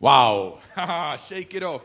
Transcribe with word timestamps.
Wow, 0.00 0.52
shake 1.16 1.54
it 1.54 1.62
off. 1.62 1.82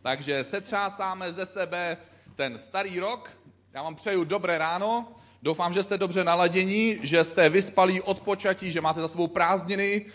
Takže 0.00 0.44
setřásáme 0.44 1.32
ze 1.32 1.46
sebe 1.46 1.96
ten 2.36 2.58
starý 2.58 3.00
rok. 3.00 3.30
Já 3.72 3.82
vám 3.82 3.94
přeju 3.94 4.24
dobré 4.24 4.58
ráno. 4.58 5.08
Doufám, 5.42 5.72
že 5.72 5.82
jste 5.82 5.98
dobře 5.98 6.24
naladění, 6.24 6.98
že 7.02 7.24
jste 7.24 7.48
vyspalí 7.48 8.00
odpočatí, 8.00 8.72
že 8.72 8.80
máte 8.80 9.00
za 9.00 9.08
sebou 9.08 9.26
prázdniny, 9.26 10.06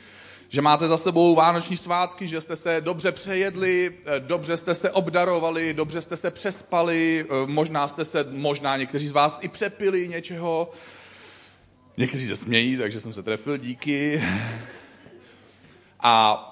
že 0.49 0.61
máte 0.61 0.87
za 0.87 0.97
sebou 0.97 1.35
vánoční 1.35 1.77
svátky, 1.77 2.27
že 2.27 2.41
jste 2.41 2.55
se 2.55 2.81
dobře 2.81 3.11
přejedli, 3.11 3.97
eh, 4.05 4.19
dobře 4.19 4.57
jste 4.57 4.75
se 4.75 4.91
obdarovali, 4.91 5.73
dobře 5.73 6.01
jste 6.01 6.17
se 6.17 6.31
přespali, 6.31 7.25
eh, 7.29 7.33
možná 7.45 7.87
jste 7.87 8.05
se, 8.05 8.25
možná 8.31 8.77
někteří 8.77 9.07
z 9.07 9.11
vás 9.11 9.39
i 9.41 9.47
přepili 9.47 10.07
něčeho. 10.07 10.71
Někteří 11.97 12.27
se 12.27 12.35
smějí, 12.35 12.77
takže 12.77 13.01
jsem 13.01 13.13
se 13.13 13.23
trefil, 13.23 13.57
díky. 13.57 14.23
A 15.99 16.45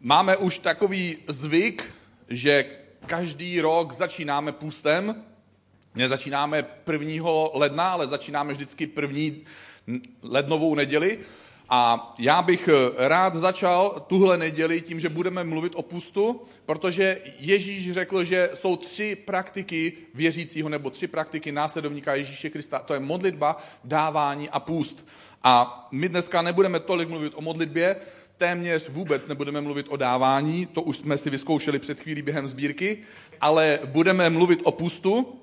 máme 0.00 0.36
už 0.36 0.58
takový 0.58 1.18
zvyk, 1.26 1.94
že 2.28 2.64
každý 3.06 3.60
rok 3.60 3.92
začínáme 3.92 4.52
půstem. 4.52 5.24
Nezačínáme 5.94 6.64
1. 6.92 7.30
ledna, 7.52 7.88
ale 7.88 8.06
začínáme 8.06 8.52
vždycky 8.52 8.86
první 8.86 9.44
lednovou 10.22 10.74
neděli. 10.74 11.18
A 11.68 12.14
já 12.18 12.42
bych 12.42 12.68
rád 12.96 13.34
začal 13.34 14.04
tuhle 14.06 14.38
neděli 14.38 14.80
tím, 14.80 15.00
že 15.00 15.08
budeme 15.08 15.44
mluvit 15.44 15.72
o 15.76 15.82
pustu, 15.82 16.42
protože 16.66 17.20
Ježíš 17.38 17.92
řekl, 17.92 18.24
že 18.24 18.50
jsou 18.54 18.76
tři 18.76 19.16
praktiky 19.24 19.92
věřícího 20.14 20.68
nebo 20.68 20.90
tři 20.90 21.06
praktiky 21.06 21.52
následovníka 21.52 22.14
Ježíše 22.14 22.50
Krista. 22.50 22.78
To 22.78 22.94
je 22.94 23.00
modlitba, 23.00 23.62
dávání 23.84 24.48
a 24.48 24.60
půst. 24.60 25.06
A 25.42 25.88
my 25.92 26.08
dneska 26.08 26.42
nebudeme 26.42 26.80
tolik 26.80 27.08
mluvit 27.08 27.32
o 27.36 27.40
modlitbě, 27.40 27.96
téměř 28.36 28.88
vůbec 28.88 29.26
nebudeme 29.26 29.60
mluvit 29.60 29.86
o 29.88 29.96
dávání, 29.96 30.66
to 30.66 30.82
už 30.82 30.96
jsme 30.96 31.18
si 31.18 31.30
vyzkoušeli 31.30 31.78
před 31.78 32.00
chvílí 32.00 32.22
během 32.22 32.46
sbírky, 32.46 32.98
ale 33.40 33.78
budeme 33.84 34.30
mluvit 34.30 34.60
o 34.64 34.72
pustu. 34.72 35.40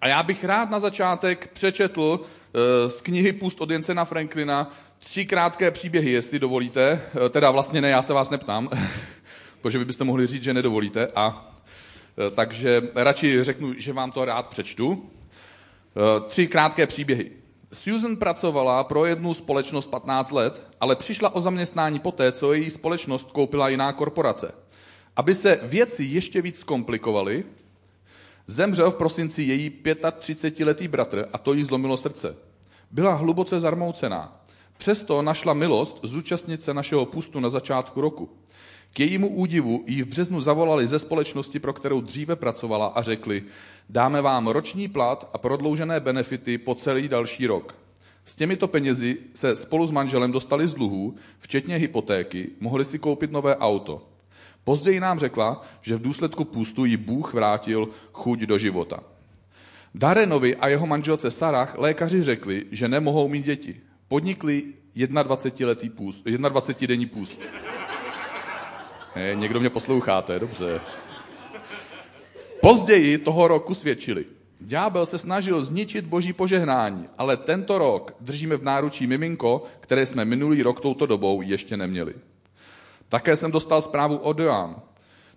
A 0.00 0.08
já 0.08 0.22
bych 0.22 0.44
rád 0.44 0.70
na 0.70 0.80
začátek 0.80 1.50
přečetl 1.52 2.20
eh, 2.20 2.90
z 2.90 3.00
knihy 3.00 3.32
Pust 3.32 3.60
od 3.60 3.70
Jensena 3.70 4.04
Franklina 4.04 4.74
tři 4.98 5.26
krátké 5.26 5.70
příběhy, 5.70 6.10
jestli 6.10 6.38
dovolíte. 6.38 7.00
Eh, 7.26 7.28
teda 7.28 7.50
vlastně 7.50 7.80
ne, 7.80 7.88
já 7.88 8.02
se 8.02 8.12
vás 8.12 8.30
neptám, 8.30 8.70
protože 9.60 9.78
vy 9.78 9.84
byste 9.84 10.04
mohli 10.04 10.26
říct, 10.26 10.42
že 10.42 10.54
nedovolíte. 10.54 11.08
A 11.14 11.50
eh, 12.18 12.30
takže 12.30 12.82
radši 12.94 13.44
řeknu, 13.44 13.74
že 13.78 13.92
vám 13.92 14.12
to 14.12 14.24
rád 14.24 14.46
přečtu. 14.46 15.10
Tři 16.28 16.46
krátké 16.46 16.86
příběhy. 16.86 17.41
Susan 17.72 18.16
pracovala 18.16 18.84
pro 18.84 19.06
jednu 19.06 19.34
společnost 19.34 19.86
15 19.86 20.30
let, 20.30 20.66
ale 20.80 20.96
přišla 20.96 21.34
o 21.34 21.40
zaměstnání 21.40 21.98
poté, 21.98 22.32
co 22.32 22.52
její 22.52 22.70
společnost 22.70 23.32
koupila 23.32 23.68
jiná 23.68 23.92
korporace. 23.92 24.54
Aby 25.16 25.34
se 25.34 25.60
věci 25.62 26.04
ještě 26.04 26.42
víc 26.42 26.62
komplikovaly, 26.62 27.44
zemřel 28.46 28.90
v 28.90 28.94
prosinci 28.94 29.42
její 29.42 29.70
35-letý 29.84 30.88
bratr 30.88 31.28
a 31.32 31.38
to 31.38 31.52
jí 31.52 31.64
zlomilo 31.64 31.96
srdce. 31.96 32.36
Byla 32.90 33.14
hluboce 33.14 33.60
zarmoucená. 33.60 34.42
Přesto 34.78 35.22
našla 35.22 35.54
milost 35.54 36.00
zúčastnit 36.02 36.62
se 36.62 36.74
našeho 36.74 37.06
pustu 37.06 37.40
na 37.40 37.48
začátku 37.48 38.00
roku. 38.00 38.30
K 38.92 39.00
jejímu 39.00 39.28
údivu 39.28 39.84
jí 39.86 40.02
v 40.02 40.06
březnu 40.06 40.40
zavolali 40.40 40.86
ze 40.86 40.98
společnosti, 40.98 41.58
pro 41.60 41.72
kterou 41.72 42.00
dříve 42.00 42.36
pracovala 42.36 42.86
a 42.86 43.02
řekli, 43.02 43.44
dáme 43.88 44.22
vám 44.22 44.46
roční 44.46 44.88
plat 44.88 45.30
a 45.32 45.38
prodloužené 45.38 46.00
benefity 46.00 46.58
po 46.58 46.74
celý 46.74 47.08
další 47.08 47.46
rok. 47.46 47.74
S 48.24 48.36
těmito 48.36 48.68
penězi 48.68 49.18
se 49.34 49.56
spolu 49.56 49.86
s 49.86 49.90
manželem 49.90 50.32
dostali 50.32 50.68
z 50.68 50.74
dluhů, 50.74 51.14
včetně 51.38 51.76
hypotéky, 51.76 52.50
mohli 52.60 52.84
si 52.84 52.98
koupit 52.98 53.32
nové 53.32 53.56
auto. 53.56 54.02
Později 54.64 55.00
nám 55.00 55.18
řekla, 55.18 55.62
že 55.82 55.96
v 55.96 56.02
důsledku 56.02 56.44
půstu 56.44 56.84
jí 56.84 56.96
Bůh 56.96 57.34
vrátil 57.34 57.88
chuť 58.12 58.40
do 58.40 58.58
života. 58.58 59.00
Darenovi 59.94 60.56
a 60.56 60.68
jeho 60.68 60.86
manželce 60.86 61.30
Sarah 61.30 61.78
lékaři 61.78 62.22
řekli, 62.22 62.64
že 62.70 62.88
nemohou 62.88 63.28
mít 63.28 63.44
děti. 63.44 63.80
Podnikli 64.08 64.64
21-letý 64.96 65.90
půst, 65.90 66.26
21-denní 66.26 67.06
půst. 67.06 67.40
He, 69.14 69.34
někdo 69.34 69.60
mě 69.60 69.70
posloucháte, 69.70 70.38
dobře. 70.38 70.80
Později 72.62 73.18
toho 73.18 73.48
roku 73.48 73.74
svědčili. 73.74 74.24
Ďábel 74.60 75.06
se 75.06 75.18
snažil 75.18 75.64
zničit 75.64 76.04
boží 76.04 76.32
požehnání, 76.32 77.08
ale 77.18 77.36
tento 77.36 77.78
rok 77.78 78.14
držíme 78.20 78.56
v 78.56 78.64
náručí 78.64 79.06
miminko, 79.06 79.62
které 79.80 80.06
jsme 80.06 80.24
minulý 80.24 80.62
rok 80.62 80.80
touto 80.80 81.06
dobou 81.06 81.42
ještě 81.42 81.76
neměli. 81.76 82.14
Také 83.08 83.36
jsem 83.36 83.50
dostal 83.50 83.82
zprávu 83.82 84.16
od 84.16 84.38
Joan, 84.38 84.76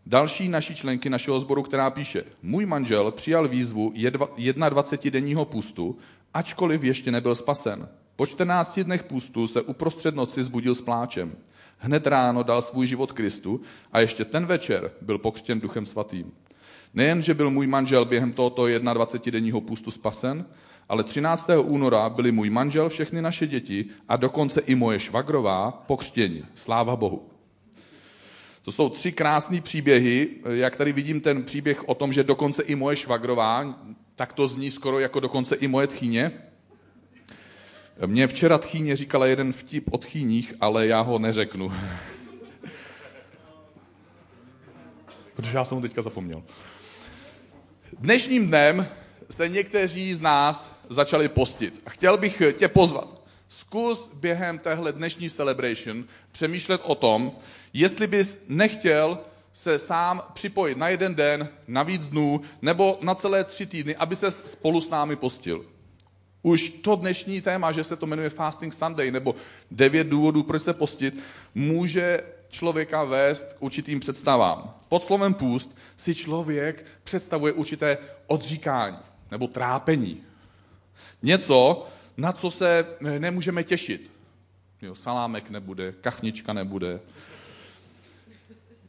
další 0.05 0.47
naší 0.47 0.75
členky 0.75 1.09
našeho 1.09 1.39
sboru, 1.39 1.63
která 1.63 1.89
píše, 1.89 2.23
můj 2.41 2.65
manžel 2.65 3.11
přijal 3.11 3.47
výzvu 3.47 3.93
21-denního 3.95 5.45
pustu, 5.45 5.97
ačkoliv 6.33 6.83
ještě 6.83 7.11
nebyl 7.11 7.35
spasen. 7.35 7.89
Po 8.15 8.25
14 8.25 8.79
dnech 8.79 9.03
pustu 9.03 9.47
se 9.47 9.61
uprostřed 9.61 10.15
noci 10.15 10.43
zbudil 10.43 10.75
s 10.75 10.81
pláčem. 10.81 11.35
Hned 11.77 12.07
ráno 12.07 12.43
dal 12.43 12.61
svůj 12.61 12.87
život 12.87 13.11
Kristu 13.11 13.61
a 13.91 13.99
ještě 13.99 14.25
ten 14.25 14.45
večer 14.45 14.91
byl 15.01 15.17
pokřtěn 15.17 15.59
duchem 15.59 15.85
svatým. 15.85 16.31
Nejen, 16.95 17.22
že 17.22 17.33
byl 17.33 17.50
můj 17.50 17.67
manžel 17.67 18.06
během 18.06 18.33
tohoto 18.33 18.63
21-denního 18.63 19.61
pustu 19.61 19.91
spasen, 19.91 20.45
ale 20.89 21.03
13. 21.03 21.50
února 21.61 22.09
byli 22.09 22.31
můj 22.31 22.50
manžel, 22.50 22.89
všechny 22.89 23.22
naše 23.22 23.47
děti 23.47 23.85
a 24.09 24.16
dokonce 24.16 24.61
i 24.61 24.75
moje 24.75 25.00
švagrová 25.00 25.72
pokřtěni. 25.72 26.44
Sláva 26.53 26.95
Bohu. 26.95 27.29
To 28.61 28.72
jsou 28.72 28.89
tři 28.89 29.11
krásné 29.11 29.61
příběhy, 29.61 30.29
jak 30.50 30.75
tady 30.75 30.94
vidím 30.94 31.22
ten 31.22 31.44
příběh 31.44 31.89
o 31.89 31.95
tom, 31.95 32.13
že 32.13 32.23
dokonce 32.23 32.63
i 32.63 32.75
moje 32.75 32.95
švagrová, 32.95 33.79
tak 34.16 34.34
to 34.34 34.47
zní 34.47 34.72
skoro 34.72 35.00
jako 35.00 35.19
dokonce 35.19 35.55
i 35.55 35.67
moje 35.67 35.88
tchýně. 35.88 36.31
Mně 38.05 38.28
včera 38.28 38.57
tchýně 38.57 38.95
říkala 38.95 39.25
jeden 39.25 39.53
vtip 39.53 39.94
o 39.94 39.97
tchýních, 39.97 40.53
ale 40.61 40.88
já 40.88 41.01
ho 41.01 41.19
neřeknu. 41.19 41.72
Protože 45.35 45.57
já 45.57 45.63
jsem 45.63 45.75
ho 45.75 45.81
teďka 45.81 46.01
zapomněl. 46.01 46.44
Dnešním 48.00 48.47
dnem 48.47 48.88
se 49.29 49.50
někteří 49.50 50.13
z 50.13 50.22
nás 50.22 50.69
začali 50.89 51.29
postit. 51.29 51.81
A 51.85 51.89
chtěl 51.89 52.17
bych 52.17 52.41
tě 52.57 52.67
pozvat. 52.67 53.07
Zkus 53.47 54.09
během 54.13 54.59
téhle 54.59 54.91
dnešní 54.91 55.29
celebration 55.29 56.05
přemýšlet 56.31 56.81
o 56.84 56.95
tom, 56.95 57.31
jestli 57.73 58.07
bys 58.07 58.39
nechtěl 58.47 59.19
se 59.53 59.79
sám 59.79 60.22
připojit 60.34 60.78
na 60.78 60.89
jeden 60.89 61.16
den, 61.16 61.50
na 61.67 61.84
víc 61.84 62.07
dnů, 62.07 62.41
nebo 62.61 62.97
na 63.01 63.16
celé 63.16 63.44
tři 63.44 63.66
týdny, 63.66 63.95
aby 63.95 64.16
se 64.16 64.31
spolu 64.31 64.81
s 64.81 64.89
námi 64.89 65.16
postil. 65.16 65.66
Už 66.41 66.69
to 66.69 66.95
dnešní 66.95 67.41
téma, 67.41 67.72
že 67.72 67.84
se 67.84 67.95
to 67.95 68.05
jmenuje 68.05 68.29
Fasting 68.29 68.73
Sunday, 68.73 69.11
nebo 69.11 69.35
devět 69.72 70.07
důvodů, 70.07 70.44
proč 70.44 70.63
se 70.63 70.73
postit, 70.73 71.19
může 71.55 72.23
člověka 72.55 73.03
vést 73.03 73.53
k 73.53 73.61
určitým 73.61 73.99
představám. 73.99 74.73
Pod 74.89 75.03
slovem 75.03 75.33
půst 75.33 75.75
si 75.97 76.16
člověk 76.16 76.85
představuje 77.03 77.53
určité 77.53 77.97
odříkání 78.27 78.97
nebo 79.31 79.47
trápení. 79.47 80.23
Něco, 81.21 81.88
na 82.17 82.31
co 82.31 82.51
se 82.51 82.85
nemůžeme 83.19 83.63
těšit. 83.63 84.11
Jo, 84.81 84.95
salámek 84.95 85.49
nebude, 85.49 85.91
kachnička 85.91 86.53
nebude. 86.53 86.99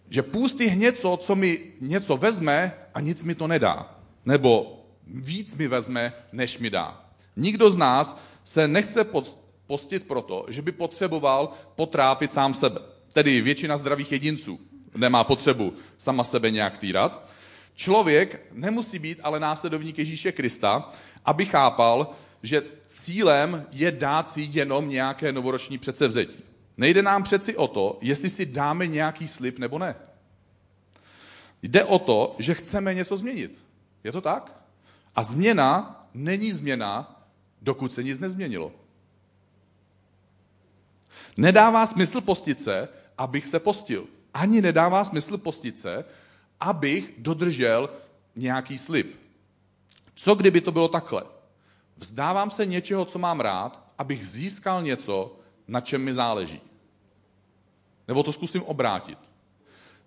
Že 0.08 0.22
půst 0.22 0.60
je 0.60 0.76
něco, 0.76 1.16
co 1.16 1.34
mi 1.34 1.72
něco 1.80 2.16
vezme 2.16 2.72
a 2.94 3.00
nic 3.00 3.22
mi 3.22 3.34
to 3.34 3.46
nedá. 3.46 3.98
Nebo 4.24 4.82
víc 5.06 5.56
mi 5.56 5.68
vezme, 5.68 6.12
než 6.32 6.58
mi 6.58 6.70
dá. 6.70 7.04
Nikdo 7.36 7.70
z 7.70 7.76
nás 7.76 8.16
se 8.44 8.68
nechce 8.68 9.06
postit 9.66 10.06
proto, 10.06 10.46
že 10.48 10.62
by 10.62 10.72
potřeboval 10.72 11.52
potrápit 11.74 12.32
sám 12.32 12.54
sebe. 12.54 12.80
Tedy 13.16 13.40
většina 13.40 13.76
zdravých 13.76 14.12
jedinců 14.12 14.60
nemá 14.94 15.24
potřebu 15.24 15.72
sama 15.98 16.24
sebe 16.24 16.50
nějak 16.50 16.78
týrat. 16.78 17.32
Člověk 17.74 18.46
nemusí 18.52 18.98
být 18.98 19.20
ale 19.22 19.40
následovník 19.40 19.98
Ježíše 19.98 20.32
Krista, 20.32 20.92
aby 21.24 21.46
chápal, 21.46 22.10
že 22.42 22.62
cílem 22.86 23.66
je 23.72 23.90
dát 23.90 24.28
si 24.28 24.48
jenom 24.50 24.88
nějaké 24.88 25.32
novoroční 25.32 25.78
předsevzetí. 25.78 26.36
Nejde 26.76 27.02
nám 27.02 27.22
přeci 27.22 27.56
o 27.56 27.68
to, 27.68 27.98
jestli 28.00 28.30
si 28.30 28.46
dáme 28.46 28.86
nějaký 28.86 29.28
slib 29.28 29.58
nebo 29.58 29.78
ne. 29.78 29.94
Jde 31.62 31.84
o 31.84 31.98
to, 31.98 32.36
že 32.38 32.54
chceme 32.54 32.94
něco 32.94 33.16
změnit. 33.16 33.58
Je 34.04 34.12
to 34.12 34.20
tak? 34.20 34.62
A 35.14 35.22
změna 35.22 36.04
není 36.14 36.52
změna, 36.52 37.24
dokud 37.62 37.92
se 37.92 38.02
nic 38.02 38.20
nezměnilo. 38.20 38.72
Nedává 41.36 41.86
smysl 41.86 42.20
postit 42.20 42.60
se, 42.60 42.88
abych 43.18 43.46
se 43.46 43.60
postil. 43.60 44.06
Ani 44.34 44.62
nedává 44.62 45.04
smysl 45.04 45.38
postit 45.38 45.78
se, 45.78 46.04
abych 46.60 47.14
dodržel 47.18 47.90
nějaký 48.36 48.78
slib. 48.78 49.16
Co 50.14 50.34
kdyby 50.34 50.60
to 50.60 50.72
bylo 50.72 50.88
takhle? 50.88 51.22
Vzdávám 51.96 52.50
se 52.50 52.66
něčeho, 52.66 53.04
co 53.04 53.18
mám 53.18 53.40
rád, 53.40 53.92
abych 53.98 54.28
získal 54.28 54.82
něco, 54.82 55.36
na 55.68 55.80
čem 55.80 56.04
mi 56.04 56.14
záleží. 56.14 56.60
Nebo 58.08 58.22
to 58.22 58.32
zkusím 58.32 58.62
obrátit. 58.62 59.18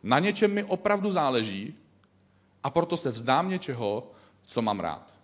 Na 0.03 0.19
něčem 0.19 0.53
mi 0.53 0.63
opravdu 0.63 1.11
záleží 1.11 1.73
a 2.63 2.69
proto 2.69 2.97
se 2.97 3.11
vzdám 3.11 3.49
něčeho, 3.49 4.11
co 4.47 4.61
mám 4.61 4.79
rád. 4.79 5.18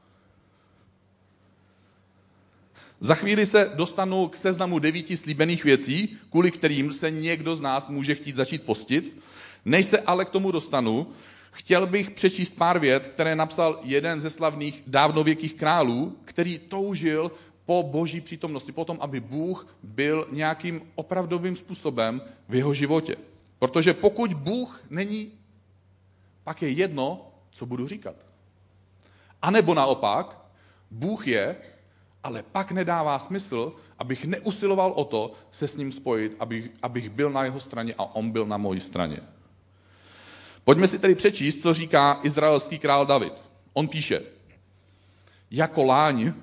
Za 3.00 3.16
chvíli 3.16 3.46
se 3.46 3.72
dostanu 3.76 4.28
k 4.28 4.36
seznamu 4.36 4.80
devíti 4.80 5.18
slíbených 5.18 5.64
věcí, 5.64 6.18
kvůli 6.30 6.52
kterým 6.52 6.94
se 6.94 7.12
někdo 7.12 7.56
z 7.56 7.62
nás 7.62 7.90
může 7.90 8.16
chtít 8.16 8.36
začít 8.36 8.64
postit. 8.64 9.18
Než 9.66 9.86
se 9.86 10.00
ale 10.00 10.26
k 10.26 10.30
tomu 10.30 10.52
dostanu, 10.52 11.08
chtěl 11.52 11.88
bych 11.88 12.12
přečíst 12.12 12.56
pár 12.56 12.80
vět, 12.80 13.08
které 13.08 13.36
napsal 13.36 13.80
jeden 13.84 14.22
ze 14.22 14.30
slavných 14.30 14.84
dávnověkých 14.88 15.54
králů, 15.54 16.18
který 16.26 16.60
toužil 16.60 17.32
po 17.66 17.84
boží 17.84 18.22
přítomnosti, 18.22 18.72
potom, 18.72 18.98
aby 19.02 19.20
Bůh 19.20 19.78
byl 19.84 20.28
nějakým 20.32 20.82
opravdovým 20.96 21.56
způsobem 21.56 22.22
v 22.50 22.56
jeho 22.56 22.74
životě. 22.74 23.16
Protože 23.60 23.94
pokud 23.94 24.34
Bůh 24.34 24.84
není, 24.90 25.32
pak 26.44 26.62
je 26.62 26.70
jedno, 26.70 27.32
co 27.52 27.66
budu 27.66 27.88
říkat. 27.88 28.16
A 29.42 29.52
nebo 29.52 29.74
naopak, 29.74 30.38
Bůh 30.92 31.28
je, 31.28 31.56
ale 32.26 32.44
pak 32.44 32.72
nedává 32.72 33.20
smysl, 33.20 33.74
abych 34.00 34.26
neusiloval 34.26 34.92
o 34.96 35.06
to 35.06 35.34
se 35.52 35.68
s 35.68 35.78
ním 35.78 35.92
spojit, 35.92 36.36
abych, 36.40 36.72
abych 36.82 37.10
byl 37.10 37.30
na 37.30 37.44
jeho 37.44 37.60
straně 37.60 37.94
a 37.98 38.16
on 38.16 38.32
byl 38.32 38.46
na 38.46 38.58
mojí 38.58 38.80
straně. 38.80 39.18
Pojďme 40.64 40.88
si 40.88 41.00
tedy 41.00 41.16
přečíst, 41.16 41.62
co 41.62 41.74
říká 41.74 42.20
izraelský 42.24 42.80
král 42.80 43.06
David. 43.06 43.34
On 43.74 43.88
píše, 43.88 44.22
jako 45.52 45.84
láň, 45.84 46.34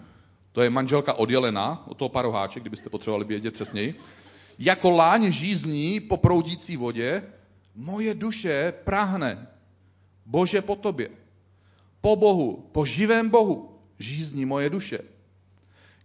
to 0.53 0.63
je 0.63 0.71
manželka 0.71 1.15
oddělená 1.15 1.85
od 1.89 1.97
toho 1.97 2.09
paroháče, 2.09 2.61
kdybyste 2.61 2.91
potřebovali 2.91 3.25
vědět 3.25 3.55
přesněji, 3.55 3.95
jako 4.59 4.91
láň 4.91 5.33
žízní 5.33 6.01
po 6.01 6.17
proudící 6.17 6.77
vodě, 6.77 7.23
moje 7.75 8.15
duše 8.15 8.75
prahne, 8.85 9.47
Bože 10.27 10.63
po 10.63 10.77
tobě, 10.77 11.09
po 12.01 12.17
Bohu, 12.17 12.69
po 12.73 12.85
živém 12.85 13.29
Bohu, 13.29 13.79
žízní 13.99 14.45
moje 14.45 14.71
duše. 14.71 14.99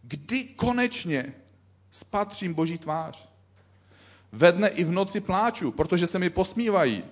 Kdy 0.07 0.43
konečně 0.43 1.33
spatřím 1.91 2.53
Boží 2.53 2.77
tvář? 2.77 3.29
Ve 4.31 4.51
dne 4.51 4.69
i 4.69 4.83
v 4.83 4.91
noci 4.91 5.19
pláču, 5.19 5.71
protože 5.71 6.07
se 6.07 6.19
mi 6.19 6.29
posmívají. 6.29 7.03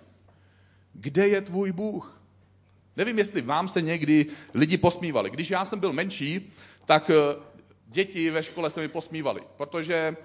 Kde 0.94 1.28
je 1.28 1.42
tvůj 1.42 1.72
Bůh? 1.72 2.22
Nevím, 2.98 3.18
jestli 3.18 3.42
vám 3.42 3.68
se 3.68 3.82
někdy 3.82 4.26
lidi 4.54 4.78
posmívali. 4.78 5.30
Když 5.30 5.50
já 5.50 5.66
jsem 5.66 5.80
byl 5.80 5.94
menší, 5.94 6.54
tak 6.86 7.10
eh, 7.10 7.16
děti 7.88 8.32
ve 8.32 8.44
škole 8.44 8.70
se 8.70 8.80
mi 8.80 8.88
posmívali, 8.88 9.42
protože 9.58 10.16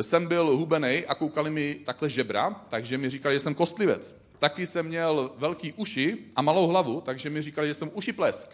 jsem 0.00 0.26
byl 0.26 0.56
hubený 0.56 1.04
a 1.06 1.14
koukali 1.14 1.50
mi 1.50 1.74
takhle 1.74 2.10
žebra, 2.10 2.50
takže 2.68 2.98
mi 2.98 3.10
říkali, 3.10 3.34
že 3.34 3.40
jsem 3.40 3.54
kostlivec. 3.54 4.16
Taky 4.38 4.66
jsem 4.66 4.86
měl 4.86 5.32
velký 5.36 5.72
uši 5.72 6.18
a 6.36 6.42
malou 6.42 6.66
hlavu, 6.66 7.00
takže 7.00 7.30
mi 7.30 7.42
říkali, 7.42 7.68
že 7.68 7.74
jsem 7.74 7.90
uši 7.94 8.12
plesk. 8.12 8.48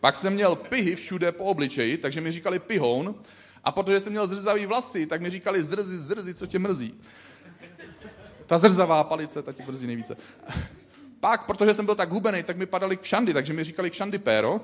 Pak 0.00 0.16
jsem 0.16 0.32
měl 0.32 0.56
pihy 0.56 0.96
všude 0.96 1.32
po 1.32 1.44
obličeji, 1.44 1.98
takže 1.98 2.20
mi 2.20 2.32
říkali 2.32 2.58
pihoun. 2.58 3.14
A 3.64 3.72
protože 3.72 4.00
jsem 4.00 4.12
měl 4.12 4.26
zrzavý 4.26 4.66
vlasy, 4.66 5.06
tak 5.06 5.22
mi 5.22 5.30
říkali 5.30 5.62
zrzi, 5.62 5.98
zrzi, 5.98 6.34
co 6.34 6.46
tě 6.46 6.58
mrzí. 6.58 7.00
Ta 8.46 8.58
zrzavá 8.58 9.04
palice, 9.04 9.42
ta 9.42 9.52
tě 9.52 9.62
mrzí 9.68 9.86
nejvíce. 9.86 10.16
Pak, 11.20 11.46
protože 11.46 11.74
jsem 11.74 11.86
byl 11.86 11.94
tak 11.94 12.10
hubený, 12.10 12.42
tak 12.42 12.56
mi 12.56 12.66
padaly 12.66 12.96
kšandy, 12.96 13.34
takže 13.34 13.52
mi 13.52 13.64
říkali 13.64 13.90
kšandy 13.90 14.18
péro. 14.18 14.60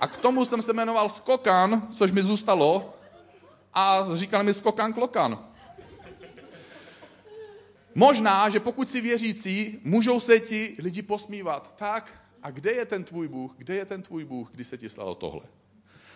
A 0.00 0.06
k 0.06 0.16
tomu 0.16 0.44
jsem 0.44 0.62
se 0.62 0.72
jmenoval 0.72 1.08
Skokan, 1.08 1.88
což 1.98 2.12
mi 2.12 2.22
zůstalo. 2.22 2.94
A 3.74 4.06
říkali 4.14 4.44
mi 4.44 4.54
Skokan 4.54 4.92
Klokan. 4.92 5.38
Možná, 7.94 8.48
že 8.48 8.60
pokud 8.60 8.90
si 8.90 9.00
věřící, 9.00 9.80
můžou 9.84 10.20
se 10.20 10.40
ti 10.40 10.76
lidi 10.78 11.02
posmívat. 11.02 11.76
Tak, 11.76 12.14
a 12.42 12.50
kde 12.50 12.72
je 12.72 12.84
ten 12.86 13.04
tvůj 13.04 13.28
Bůh? 13.28 13.54
Kde 13.56 13.74
je 13.74 13.84
ten 13.84 14.02
tvůj 14.02 14.24
Bůh, 14.24 14.50
když 14.52 14.66
se 14.66 14.78
ti 14.78 14.88
stalo 14.88 15.14
tohle? 15.14 15.42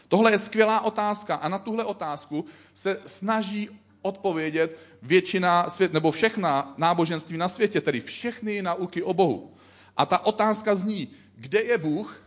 Tohle 0.08 0.30
je 0.30 0.38
skvělá 0.38 0.80
otázka 0.80 1.34
a 1.34 1.48
na 1.48 1.58
tuhle 1.58 1.84
otázku 1.84 2.44
se 2.74 3.00
snaží 3.06 3.80
odpovědět 4.02 4.78
většina 5.02 5.70
svět, 5.70 5.92
nebo 5.92 6.10
všechna 6.10 6.74
náboženství 6.76 7.36
na 7.36 7.48
světě, 7.48 7.80
tedy 7.80 8.00
všechny 8.00 8.62
nauky 8.62 9.02
o 9.02 9.14
Bohu. 9.14 9.54
A 9.96 10.06
ta 10.06 10.18
otázka 10.18 10.74
zní, 10.74 11.08
kde 11.36 11.62
je 11.62 11.78
Bůh 11.78 12.22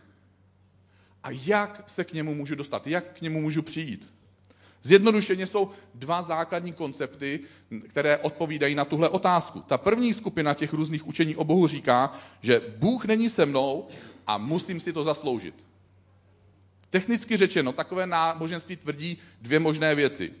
a 1.22 1.28
jak 1.30 1.84
se 1.86 2.04
k 2.04 2.12
němu 2.12 2.34
můžu 2.34 2.54
dostat, 2.54 2.86
jak 2.86 3.18
k 3.18 3.20
němu 3.20 3.40
můžu 3.40 3.62
přijít. 3.62 4.08
Zjednodušeně 4.82 5.46
jsou 5.46 5.70
dva 5.94 6.22
základní 6.22 6.72
koncepty, 6.72 7.40
které 7.88 8.18
odpovídají 8.18 8.74
na 8.74 8.84
tuhle 8.84 9.08
otázku. 9.08 9.60
Ta 9.60 9.78
první 9.78 10.14
skupina 10.14 10.54
těch 10.54 10.72
různých 10.72 11.06
učení 11.06 11.36
o 11.36 11.44
Bohu 11.44 11.66
říká, 11.66 12.12
že 12.42 12.62
Bůh 12.78 13.04
není 13.04 13.30
se 13.30 13.46
mnou 13.46 13.86
a 14.26 14.38
musím 14.38 14.80
si 14.80 14.92
to 14.92 15.04
zasloužit. 15.04 15.54
Technicky 16.90 17.36
řečeno, 17.36 17.72
takové 17.72 18.06
náboženství 18.06 18.76
tvrdí 18.76 19.18
dvě 19.42 19.60
možné 19.60 19.94
věci. 19.94 20.32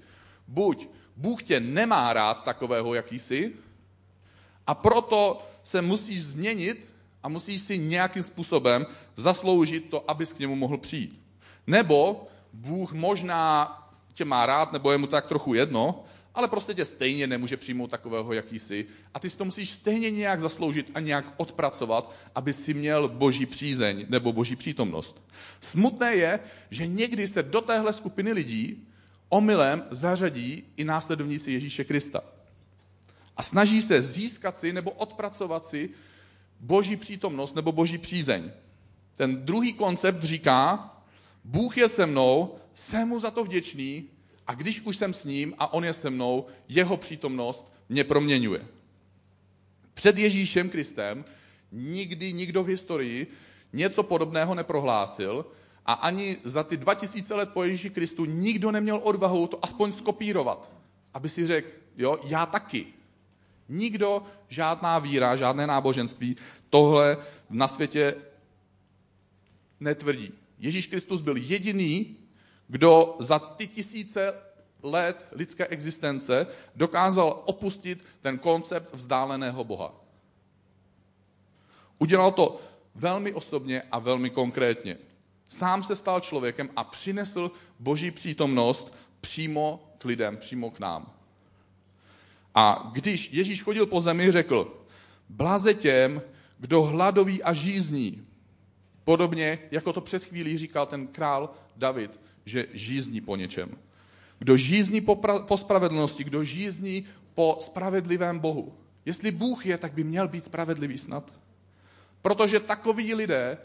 Buď 0.48 0.88
Bůh 1.16 1.42
tě 1.42 1.60
nemá 1.60 2.12
rád 2.12 2.44
takového, 2.44 2.94
jaký 2.94 3.18
jsi, 3.18 3.52
a 4.66 4.74
proto 4.74 5.46
se 5.64 5.82
musíš 5.82 6.22
změnit 6.22 6.88
a 7.22 7.28
musíš 7.28 7.60
si 7.60 7.78
nějakým 7.78 8.22
způsobem 8.22 8.86
zasloužit 9.16 9.90
to, 9.90 10.10
abys 10.10 10.32
k 10.32 10.38
němu 10.38 10.56
mohl 10.56 10.78
přijít. 10.78 11.20
Nebo 11.66 12.26
Bůh 12.52 12.92
možná 12.92 13.74
tě 14.18 14.24
má 14.24 14.46
rád, 14.46 14.72
nebo 14.72 14.92
je 14.92 14.98
mu 14.98 15.06
tak 15.06 15.26
trochu 15.26 15.54
jedno, 15.54 16.04
ale 16.34 16.48
prostě 16.48 16.74
tě 16.74 16.84
stejně 16.84 17.26
nemůže 17.26 17.56
přijmout 17.56 17.90
takového, 17.90 18.32
jaký 18.32 18.58
jsi. 18.58 18.86
A 19.14 19.18
ty 19.18 19.30
si 19.30 19.38
to 19.38 19.44
musíš 19.44 19.70
stejně 19.70 20.10
nějak 20.10 20.40
zasloužit 20.40 20.90
a 20.94 21.00
nějak 21.00 21.34
odpracovat, 21.36 22.12
aby 22.34 22.52
si 22.52 22.74
měl 22.74 23.08
boží 23.08 23.46
přízeň 23.46 24.06
nebo 24.08 24.32
boží 24.32 24.56
přítomnost. 24.56 25.22
Smutné 25.60 26.14
je, 26.14 26.40
že 26.70 26.86
někdy 26.86 27.28
se 27.28 27.42
do 27.42 27.60
téhle 27.60 27.92
skupiny 27.92 28.32
lidí 28.32 28.88
omylem 29.28 29.84
zařadí 29.90 30.64
i 30.76 30.84
následovníci 30.84 31.52
Ježíše 31.52 31.84
Krista. 31.84 32.20
A 33.36 33.42
snaží 33.42 33.82
se 33.82 34.02
získat 34.02 34.56
si 34.56 34.72
nebo 34.72 34.90
odpracovat 34.90 35.66
si 35.66 35.90
boží 36.60 36.96
přítomnost 36.96 37.54
nebo 37.54 37.72
boží 37.72 37.98
přízeň. 37.98 38.50
Ten 39.16 39.44
druhý 39.46 39.72
koncept 39.72 40.24
říká, 40.24 40.94
Bůh 41.44 41.78
je 41.78 41.88
se 41.88 42.06
mnou, 42.06 42.54
jsem 42.74 43.08
mu 43.08 43.20
za 43.20 43.30
to 43.30 43.44
vděčný 43.44 44.08
a 44.46 44.54
když 44.54 44.80
už 44.80 44.96
jsem 44.96 45.14
s 45.14 45.24
ním 45.24 45.54
a 45.58 45.72
on 45.72 45.84
je 45.84 45.92
se 45.92 46.10
mnou, 46.10 46.46
jeho 46.68 46.96
přítomnost 46.96 47.72
mě 47.88 48.04
proměňuje. 48.04 48.66
Před 49.94 50.18
Ježíšem 50.18 50.70
Kristem 50.70 51.24
nikdy 51.72 52.32
nikdo 52.32 52.62
v 52.62 52.66
historii 52.66 53.26
něco 53.72 54.02
podobného 54.02 54.54
neprohlásil 54.54 55.46
a 55.86 55.92
ani 55.92 56.36
za 56.44 56.62
ty 56.62 56.76
2000 56.76 57.34
let 57.34 57.50
po 57.52 57.64
Ježíši 57.64 57.90
Kristu 57.90 58.24
nikdo 58.24 58.70
neměl 58.72 59.00
odvahu 59.02 59.46
to 59.46 59.64
aspoň 59.64 59.92
skopírovat, 59.92 60.70
aby 61.14 61.28
si 61.28 61.46
řekl, 61.46 61.70
jo, 61.96 62.18
já 62.24 62.46
taky. 62.46 62.86
Nikdo, 63.68 64.22
žádná 64.48 64.98
víra, 64.98 65.36
žádné 65.36 65.66
náboženství 65.66 66.36
tohle 66.70 67.16
na 67.50 67.68
světě 67.68 68.14
netvrdí. 69.80 70.37
Ježíš 70.58 70.86
Kristus 70.86 71.22
byl 71.22 71.36
jediný, 71.36 72.16
kdo 72.68 73.16
za 73.18 73.38
ty 73.38 73.66
tisíce 73.66 74.40
let 74.82 75.26
lidské 75.32 75.66
existence 75.66 76.46
dokázal 76.76 77.42
opustit 77.46 78.04
ten 78.20 78.38
koncept 78.38 78.94
vzdáleného 78.94 79.64
Boha. 79.64 79.94
Udělal 81.98 82.32
to 82.32 82.60
velmi 82.94 83.32
osobně 83.32 83.82
a 83.82 83.98
velmi 83.98 84.30
konkrétně. 84.30 84.98
Sám 85.48 85.82
se 85.82 85.96
stal 85.96 86.20
člověkem 86.20 86.70
a 86.76 86.84
přinesl 86.84 87.50
boží 87.78 88.10
přítomnost 88.10 88.94
přímo 89.20 89.94
k 89.98 90.04
lidem, 90.04 90.36
přímo 90.36 90.70
k 90.70 90.78
nám. 90.78 91.12
A 92.54 92.90
když 92.92 93.32
Ježíš 93.32 93.62
chodil 93.62 93.86
po 93.86 94.00
zemi, 94.00 94.32
řekl, 94.32 94.84
blaze 95.28 95.74
těm, 95.74 96.22
kdo 96.58 96.82
hladoví 96.82 97.42
a 97.42 97.52
žízní. 97.52 98.27
Podobně, 99.08 99.58
jako 99.70 99.92
to 99.92 100.00
před 100.00 100.24
chvílí 100.24 100.58
říkal 100.58 100.86
ten 100.86 101.06
král 101.06 101.50
David, 101.76 102.20
že 102.44 102.66
žízní 102.72 103.20
po 103.20 103.36
něčem. 103.36 103.70
Kdo 104.38 104.56
žízní 104.56 105.00
po, 105.00 105.14
pra- 105.14 105.44
po 105.44 105.56
spravedlnosti, 105.56 106.24
kdo 106.24 106.44
žízní 106.44 107.06
po 107.34 107.58
spravedlivém 107.60 108.38
Bohu. 108.38 108.74
Jestli 109.04 109.30
Bůh 109.30 109.66
je, 109.66 109.78
tak 109.78 109.92
by 109.92 110.04
měl 110.04 110.28
být 110.28 110.44
spravedlivý 110.44 110.98
snad. 110.98 111.32
Protože 112.22 112.60
takoví 112.60 113.14
lidé 113.14 113.58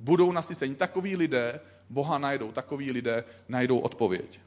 budou 0.00 0.32
nasyceni, 0.32 0.74
takoví 0.74 1.16
lidé 1.16 1.60
Boha 1.90 2.18
najdou, 2.18 2.52
takoví 2.52 2.90
lidé 2.90 3.24
najdou 3.48 3.78
odpověď. 3.78 4.40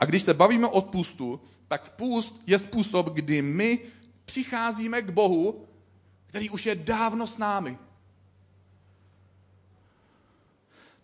A 0.00 0.04
když 0.04 0.22
se 0.22 0.34
bavíme 0.34 0.66
o 0.66 0.80
půstu, 0.80 1.40
tak 1.68 1.88
půst 1.88 2.42
je 2.46 2.58
způsob, 2.58 3.08
kdy 3.08 3.42
my 3.42 3.78
přicházíme 4.24 5.02
k 5.02 5.10
Bohu, 5.10 5.64
který 6.26 6.50
už 6.50 6.66
je 6.66 6.74
dávno 6.74 7.26
s 7.26 7.38
námi. 7.38 7.78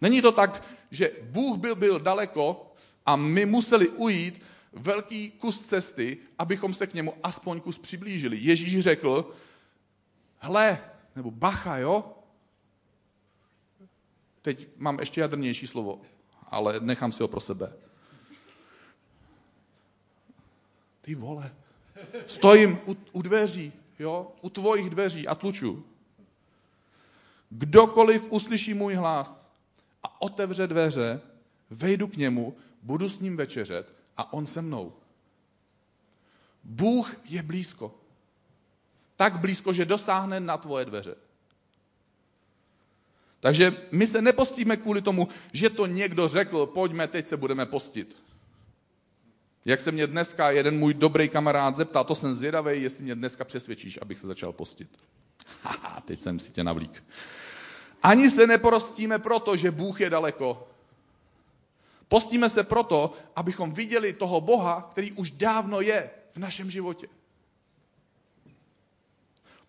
Není 0.00 0.22
to 0.22 0.32
tak, 0.32 0.62
že 0.90 1.10
Bůh 1.22 1.58
byl, 1.58 1.74
byl 1.74 2.00
daleko 2.00 2.72
a 3.06 3.16
my 3.16 3.46
museli 3.46 3.88
ujít 3.88 4.42
velký 4.72 5.30
kus 5.30 5.60
cesty, 5.60 6.18
abychom 6.38 6.74
se 6.74 6.86
k 6.86 6.94
němu 6.94 7.14
aspoň 7.22 7.60
kus 7.60 7.78
přiblížili. 7.78 8.38
Ježíš 8.40 8.80
řekl, 8.80 9.34
hle, 10.38 10.78
nebo 11.16 11.30
bacha, 11.30 11.78
jo? 11.78 12.12
Teď 14.42 14.68
mám 14.76 15.00
ještě 15.00 15.20
jadrnější 15.20 15.66
slovo, 15.66 16.00
ale 16.46 16.80
nechám 16.80 17.12
si 17.12 17.22
ho 17.22 17.28
pro 17.28 17.40
sebe. 17.40 17.72
Ty 21.00 21.14
vole, 21.14 21.54
stojím 22.26 22.78
u, 22.86 22.96
u 23.12 23.22
dveří, 23.22 23.72
jo, 23.98 24.32
u 24.40 24.50
tvojich 24.50 24.90
dveří 24.90 25.28
a 25.28 25.34
tluču. 25.34 25.86
Kdokoliv 27.50 28.32
uslyší 28.32 28.74
můj 28.74 28.94
hlas 28.94 29.45
a 30.06 30.22
otevře 30.22 30.66
dveře, 30.66 31.20
vejdu 31.70 32.06
k 32.06 32.16
němu, 32.16 32.56
budu 32.82 33.08
s 33.08 33.20
ním 33.20 33.36
večeřet 33.36 33.92
a 34.16 34.32
on 34.32 34.46
se 34.46 34.62
mnou. 34.62 34.92
Bůh 36.64 37.16
je 37.24 37.42
blízko. 37.42 37.94
Tak 39.16 39.38
blízko, 39.38 39.72
že 39.72 39.84
dosáhne 39.84 40.40
na 40.40 40.56
tvoje 40.56 40.84
dveře. 40.84 41.14
Takže 43.40 43.76
my 43.90 44.06
se 44.06 44.22
nepostíme 44.22 44.76
kvůli 44.76 45.02
tomu, 45.02 45.28
že 45.52 45.70
to 45.70 45.86
někdo 45.86 46.28
řekl, 46.28 46.66
pojďme, 46.66 47.08
teď 47.08 47.26
se 47.26 47.36
budeme 47.36 47.66
postit. 47.66 48.16
Jak 49.64 49.80
se 49.80 49.92
mě 49.92 50.06
dneska 50.06 50.50
jeden 50.50 50.78
můj 50.78 50.94
dobrý 50.94 51.28
kamarád 51.28 51.74
zeptal, 51.74 52.04
to 52.04 52.14
jsem 52.14 52.34
zvědavý, 52.34 52.82
jestli 52.82 53.04
mě 53.04 53.14
dneska 53.14 53.44
přesvědčíš, 53.44 53.98
abych 54.02 54.18
se 54.18 54.26
začal 54.26 54.52
postit. 54.52 54.88
Haha, 55.62 56.00
teď 56.00 56.20
jsem 56.20 56.38
si 56.38 56.52
tě 56.52 56.64
navlík. 56.64 57.04
Ani 58.02 58.30
se 58.30 58.46
neporostíme 58.46 59.18
proto, 59.18 59.56
že 59.56 59.70
Bůh 59.70 60.00
je 60.00 60.10
daleko. 60.10 60.68
Postíme 62.08 62.48
se 62.48 62.64
proto, 62.64 63.12
abychom 63.36 63.72
viděli 63.72 64.12
toho 64.12 64.40
Boha, 64.40 64.88
který 64.90 65.12
už 65.12 65.30
dávno 65.30 65.80
je 65.80 66.10
v 66.32 66.36
našem 66.36 66.70
životě. 66.70 67.08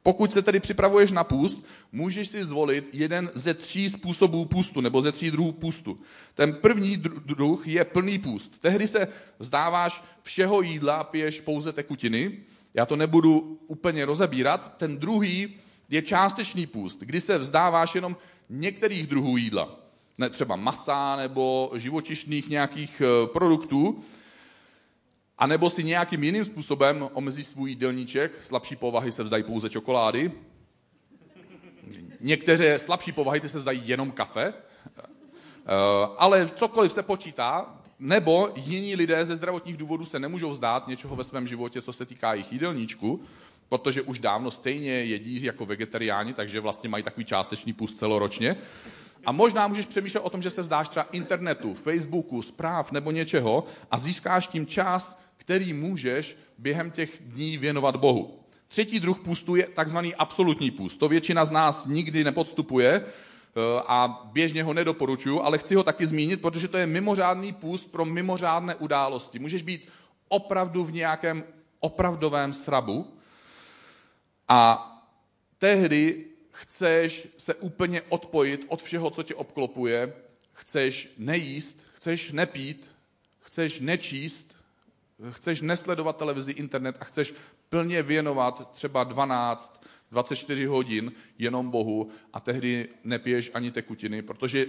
Pokud 0.03 0.33
se 0.33 0.41
tedy 0.41 0.59
připravuješ 0.59 1.11
na 1.11 1.23
půst, 1.23 1.61
můžeš 1.91 2.27
si 2.27 2.45
zvolit 2.45 2.89
jeden 2.93 3.31
ze 3.33 3.53
tří 3.53 3.89
způsobů 3.89 4.45
půstu, 4.45 4.81
nebo 4.81 5.01
ze 5.01 5.11
tří 5.11 5.31
druhů 5.31 5.51
půstu. 5.51 5.99
Ten 6.33 6.53
první 6.53 6.97
druh 6.97 7.67
je 7.67 7.85
plný 7.85 8.19
půst. 8.19 8.51
Tehdy 8.59 8.87
se 8.87 9.07
vzdáváš 9.39 10.03
všeho 10.21 10.61
jídla, 10.61 11.03
piješ 11.03 11.41
pouze 11.41 11.73
tekutiny. 11.73 12.39
Já 12.73 12.85
to 12.85 12.95
nebudu 12.95 13.59
úplně 13.67 14.05
rozebírat. 14.05 14.77
Ten 14.77 14.97
druhý 14.97 15.55
je 15.89 16.01
částečný 16.01 16.67
půst, 16.67 16.99
kdy 16.99 17.21
se 17.21 17.37
vzdáváš 17.37 17.95
jenom 17.95 18.17
některých 18.49 19.07
druhů 19.07 19.37
jídla. 19.37 19.79
Ne 20.17 20.29
třeba 20.29 20.55
masa 20.55 21.15
nebo 21.15 21.71
živočišných 21.75 22.49
nějakých 22.49 23.01
eh, 23.01 23.27
produktů, 23.27 24.03
a 25.37 25.47
nebo 25.47 25.69
si 25.69 25.83
nějakým 25.83 26.23
jiným 26.23 26.45
způsobem 26.45 27.09
omezí 27.13 27.43
svůj 27.43 27.69
jídelníček, 27.69 28.43
slabší 28.43 28.75
povahy 28.75 29.11
se 29.11 29.23
vzdají 29.23 29.43
pouze 29.43 29.69
čokolády, 29.69 30.31
některé 32.19 32.79
slabší 32.79 33.11
povahy 33.11 33.39
ty 33.39 33.49
se 33.49 33.57
vzdají 33.57 33.81
jenom 33.85 34.11
kafe, 34.11 34.53
eh, 34.53 35.01
ale 36.17 36.47
cokoliv 36.47 36.91
se 36.91 37.03
počítá, 37.03 37.77
nebo 37.99 38.49
jiní 38.55 38.95
lidé 38.95 39.25
ze 39.25 39.35
zdravotních 39.35 39.77
důvodů 39.77 40.05
se 40.05 40.19
nemůžou 40.19 40.49
vzdát 40.49 40.87
něčeho 40.87 41.15
ve 41.15 41.23
svém 41.23 41.47
životě, 41.47 41.81
co 41.81 41.93
se 41.93 42.05
týká 42.05 42.33
jejich 42.33 42.53
jídelníčku, 42.53 43.21
protože 43.69 44.01
už 44.01 44.19
dávno 44.19 44.51
stejně 44.51 44.91
jedí 44.91 45.43
jako 45.43 45.65
vegetariáni, 45.65 46.33
takže 46.33 46.59
vlastně 46.59 46.89
mají 46.89 47.03
takový 47.03 47.25
částečný 47.25 47.73
půst 47.73 47.97
celoročně. 47.97 48.57
A 49.25 49.31
možná 49.31 49.67
můžeš 49.67 49.85
přemýšlet 49.85 50.21
o 50.21 50.29
tom, 50.29 50.41
že 50.41 50.49
se 50.49 50.61
vzdáš 50.61 50.89
třeba 50.89 51.07
internetu, 51.11 51.73
Facebooku, 51.73 52.41
zpráv 52.41 52.91
nebo 52.91 53.11
něčeho 53.11 53.63
a 53.91 53.97
získáš 53.97 54.47
tím 54.47 54.65
čas, 54.65 55.19
který 55.37 55.73
můžeš 55.73 56.37
během 56.57 56.91
těch 56.91 57.11
dní 57.21 57.57
věnovat 57.57 57.95
Bohu. 57.95 58.39
Třetí 58.67 58.99
druh 58.99 59.19
půstu 59.19 59.55
je 59.55 59.67
takzvaný 59.67 60.15
absolutní 60.15 60.71
půst. 60.71 60.97
To 60.97 61.07
většina 61.07 61.45
z 61.45 61.51
nás 61.51 61.85
nikdy 61.85 62.23
nepodstupuje 62.23 62.91
eh, 62.95 63.81
a 63.87 64.29
běžně 64.31 64.63
ho 64.63 64.73
nedoporučuju, 64.73 65.41
ale 65.41 65.57
chci 65.57 65.75
ho 65.75 65.83
taky 65.83 66.07
zmínit, 66.07 66.41
protože 66.41 66.67
to 66.67 66.77
je 66.77 66.87
mimořádný 66.87 67.53
půst 67.53 67.91
pro 67.91 68.05
mimořádné 68.05 68.75
události. 68.75 69.39
Můžeš 69.39 69.61
být 69.61 69.89
opravdu 70.27 70.83
v 70.83 70.93
nějakém 70.93 71.43
opravdovém 71.79 72.53
srabu 72.53 73.16
a 74.47 74.93
tehdy 75.57 76.25
chceš 76.51 77.27
se 77.37 77.55
úplně 77.55 78.01
odpojit 78.01 78.65
od 78.67 78.81
všeho, 78.81 79.09
co 79.09 79.23
tě 79.23 79.35
obklopuje, 79.35 80.13
chceš 80.53 81.13
nejíst, 81.17 81.83
chceš 81.93 82.31
nepít, 82.31 82.89
chceš 83.39 83.79
nečíst, 83.79 84.55
chceš 85.31 85.61
nesledovat 85.61 86.17
televizi, 86.17 86.51
internet 86.51 86.97
a 86.99 87.05
chceš 87.05 87.33
plně 87.69 88.03
věnovat 88.03 88.71
třeba 88.71 89.03
12, 89.03 89.83
24 90.11 90.65
hodin 90.65 91.11
jenom 91.37 91.69
Bohu 91.69 92.09
a 92.33 92.39
tehdy 92.39 92.89
nepiješ 93.03 93.51
ani 93.53 93.71
tekutiny, 93.71 94.21
protože 94.21 94.67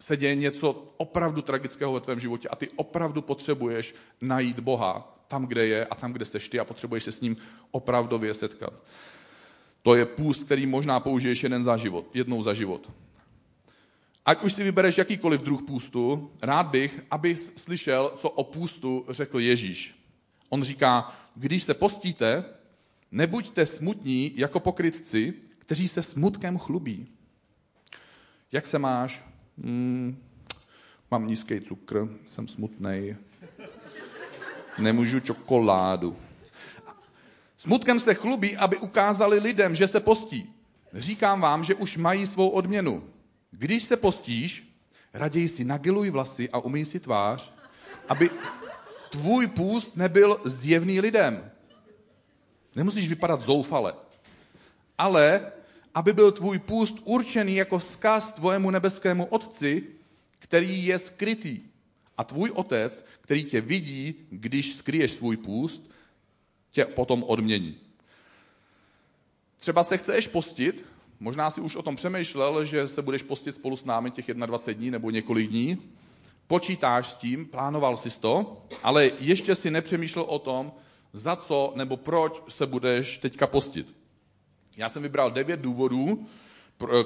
se 0.00 0.16
děje 0.16 0.34
něco 0.34 0.92
opravdu 0.96 1.42
tragického 1.42 1.92
ve 1.92 2.00
tvém 2.00 2.20
životě 2.20 2.48
a 2.48 2.56
ty 2.56 2.68
opravdu 2.76 3.22
potřebuješ 3.22 3.94
najít 4.20 4.60
Boha 4.60 5.15
tam, 5.28 5.46
kde 5.46 5.66
je 5.66 5.86
a 5.86 5.94
tam, 5.94 6.12
kde 6.12 6.24
seš 6.24 6.48
ty 6.48 6.60
a 6.60 6.64
potřebuješ 6.64 7.04
se 7.04 7.12
s 7.12 7.20
ním 7.20 7.36
opravdově 7.70 8.34
setkat. 8.34 8.72
To 9.82 9.94
je 9.94 10.06
půst, 10.06 10.44
který 10.44 10.66
možná 10.66 11.00
použiješ 11.00 11.42
jeden 11.42 11.64
za 11.64 11.76
život, 11.76 12.10
jednou 12.14 12.42
za 12.42 12.54
život. 12.54 12.90
Ať 14.26 14.44
už 14.44 14.52
si 14.52 14.62
vybereš 14.62 14.98
jakýkoliv 14.98 15.42
druh 15.42 15.62
půstu, 15.62 16.30
rád 16.42 16.66
bych, 16.66 17.00
abys 17.10 17.52
slyšel, 17.56 18.12
co 18.16 18.30
o 18.30 18.44
půstu 18.44 19.04
řekl 19.08 19.40
Ježíš. 19.40 19.94
On 20.48 20.62
říká, 20.62 21.16
když 21.34 21.62
se 21.62 21.74
postíte, 21.74 22.44
nebuďte 23.12 23.66
smutní 23.66 24.32
jako 24.36 24.60
pokrytci, 24.60 25.34
kteří 25.58 25.88
se 25.88 26.02
smutkem 26.02 26.58
chlubí. 26.58 27.06
Jak 28.52 28.66
se 28.66 28.78
máš? 28.78 29.22
Hmm, 29.58 30.22
mám 31.10 31.26
nízký 31.26 31.60
cukr, 31.60 32.08
jsem 32.26 32.48
smutný. 32.48 33.16
Nemůžu 34.78 35.20
čokoládu. 35.20 36.16
Smutkem 37.56 38.00
se 38.00 38.14
chlubí, 38.14 38.56
aby 38.56 38.76
ukázali 38.76 39.38
lidem, 39.38 39.74
že 39.74 39.88
se 39.88 40.00
postí. 40.00 40.54
Říkám 40.92 41.40
vám, 41.40 41.64
že 41.64 41.74
už 41.74 41.96
mají 41.96 42.26
svou 42.26 42.48
odměnu. 42.48 43.04
Když 43.50 43.82
se 43.82 43.96
postíš, 43.96 44.72
raději 45.12 45.48
si 45.48 45.64
nagiluj 45.64 46.10
vlasy 46.10 46.50
a 46.50 46.58
umyj 46.58 46.84
si 46.84 47.00
tvář, 47.00 47.52
aby 48.08 48.30
tvůj 49.10 49.46
půst 49.46 49.96
nebyl 49.96 50.40
zjevný 50.44 51.00
lidem. 51.00 51.50
Nemusíš 52.76 53.08
vypadat 53.08 53.42
zoufale. 53.42 53.94
Ale 54.98 55.52
aby 55.94 56.12
byl 56.12 56.32
tvůj 56.32 56.58
půst 56.58 56.96
určený 57.04 57.56
jako 57.56 57.78
vzkaz 57.78 58.32
tvojemu 58.32 58.70
nebeskému 58.70 59.24
otci, 59.24 59.84
který 60.38 60.86
je 60.86 60.98
skrytý. 60.98 61.60
A 62.16 62.24
tvůj 62.24 62.50
otec, 62.54 63.04
který 63.20 63.44
tě 63.44 63.60
vidí, 63.60 64.14
když 64.30 64.76
skryješ 64.76 65.10
svůj 65.10 65.36
půst, 65.36 65.90
tě 66.70 66.84
potom 66.84 67.24
odmění. 67.26 67.76
Třeba 69.58 69.84
se 69.84 69.98
chceš 69.98 70.26
postit, 70.26 70.84
Možná 71.20 71.50
si 71.50 71.60
už 71.60 71.76
o 71.76 71.82
tom 71.82 71.96
přemýšlel, 71.96 72.64
že 72.64 72.88
se 72.88 73.02
budeš 73.02 73.22
postit 73.22 73.54
spolu 73.54 73.76
s 73.76 73.84
námi 73.84 74.10
těch 74.10 74.26
21 74.26 74.80
dní 74.80 74.90
nebo 74.90 75.10
několik 75.10 75.50
dní. 75.50 75.78
Počítáš 76.46 77.06
s 77.06 77.16
tím, 77.16 77.46
plánoval 77.46 77.96
jsi 77.96 78.20
to, 78.20 78.62
ale 78.82 79.10
ještě 79.18 79.54
si 79.54 79.70
nepřemýšlel 79.70 80.24
o 80.28 80.38
tom, 80.38 80.72
za 81.12 81.36
co 81.36 81.72
nebo 81.76 81.96
proč 81.96 82.42
se 82.48 82.66
budeš 82.66 83.18
teďka 83.18 83.46
postit. 83.46 83.94
Já 84.76 84.88
jsem 84.88 85.02
vybral 85.02 85.30
devět 85.30 85.60
důvodů 85.60 86.26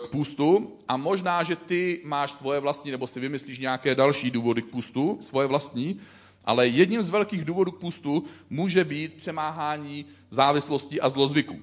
k 0.05 0.07
půstu 0.11 0.73
a 0.89 0.97
možná, 0.97 1.43
že 1.43 1.57
ty 1.57 2.03
máš 2.05 2.33
svoje 2.33 2.61
vlastní, 2.61 2.91
nebo 2.91 3.07
si 3.07 3.21
vymyslíš 3.21 3.59
nějaké 3.59 3.95
další 3.95 4.31
důvody 4.31 4.63
k 4.63 4.71
půstu, 4.71 5.19
svoje 5.29 5.47
vlastní, 5.47 6.01
ale 6.45 6.69
jedním 6.69 7.03
z 7.03 7.11
velkých 7.11 7.45
důvodů 7.45 7.71
k 7.71 7.81
půstu 7.81 8.25
může 8.51 8.85
být 8.85 9.15
přemáhání 9.15 10.07
závislostí 10.31 11.01
a 11.01 11.09
zlozvyků. 11.09 11.59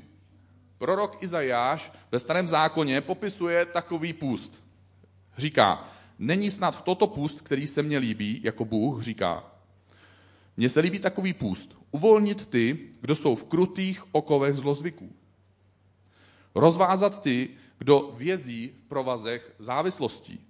Prorok 0.78 1.24
Izajáš 1.24 1.92
ve 2.12 2.20
starém 2.20 2.48
zákoně 2.48 3.02
popisuje 3.02 3.66
takový 3.66 4.14
půst. 4.14 4.64
Říká, 5.38 5.90
není 6.20 6.52
snad 6.52 6.84
toto 6.84 7.08
půst, 7.08 7.42
který 7.42 7.68
se 7.68 7.84
mně 7.84 7.98
líbí, 7.98 8.42
jako 8.44 8.66
Bůh 8.66 9.04
říká. 9.04 9.44
Mně 10.58 10.70
se 10.70 10.80
líbí 10.80 11.00
takový 11.00 11.34
půst. 11.34 11.76
Uvolnit 11.92 12.46
ty, 12.46 12.80
kdo 13.02 13.16
jsou 13.16 13.36
v 13.36 13.44
krutých 13.44 14.04
okovech 14.12 14.56
zlozvyků. 14.56 15.16
Rozvázat 16.56 17.22
ty, 17.22 17.50
kdo 17.78 18.14
vězí 18.18 18.74
v 18.80 18.84
provazech 18.84 19.52
závislostí. 19.60 20.48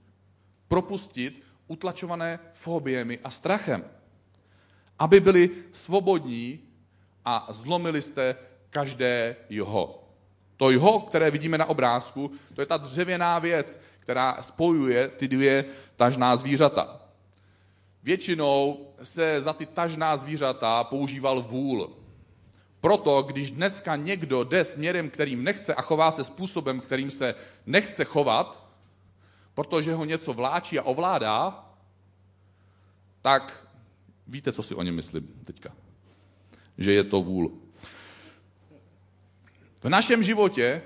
Propustit 0.68 1.44
utlačované 1.68 2.40
fobiemi 2.54 3.20
a 3.24 3.30
strachem. 3.30 3.86
Aby 5.00 5.20
byli 5.20 5.50
svobodní 5.72 6.60
a 7.26 7.48
zlomili 7.50 8.02
jste 8.02 8.36
každé 8.70 9.36
jeho. 9.50 10.04
To 10.58 10.72
jeho, 10.72 11.00
které 11.00 11.32
vidíme 11.32 11.58
na 11.58 11.66
obrázku, 11.66 12.32
to 12.54 12.62
je 12.62 12.66
ta 12.66 12.78
dřevěná 12.78 13.40
věc, 13.40 13.80
která 14.00 14.38
spojuje 14.42 15.08
ty 15.08 15.28
dvě 15.28 15.66
tažná 15.96 16.36
zvířata. 16.36 17.02
Většinou 18.04 18.88
se 19.04 19.42
za 19.42 19.54
ty 19.54 19.66
tažná 19.66 20.18
zvířata 20.18 20.84
používal 20.84 21.42
vůl. 21.42 21.98
Proto, 22.80 23.22
když 23.22 23.52
dneska 23.52 23.96
někdo 23.96 24.44
jde 24.44 24.66
směrem, 24.66 25.10
kterým 25.10 25.44
nechce 25.44 25.74
a 25.74 25.82
chová 25.82 26.12
se 26.12 26.24
způsobem, 26.24 26.80
kterým 26.80 27.12
se 27.12 27.36
nechce 27.66 28.04
chovat, 28.04 28.68
protože 29.54 29.94
ho 29.94 30.06
něco 30.06 30.34
vláčí 30.34 30.80
a 30.80 30.84
ovládá, 30.84 31.66
tak 33.22 33.68
víte, 34.28 34.52
co 34.52 34.64
si 34.64 34.76
o 34.76 34.84
něm 34.84 34.96
myslím 34.96 35.28
teďka. 35.44 35.74
Že 36.78 36.94
je 36.94 37.04
to 37.04 37.22
vůl. 37.22 37.52
V 39.82 39.90
našem 39.90 40.24
životě 40.24 40.82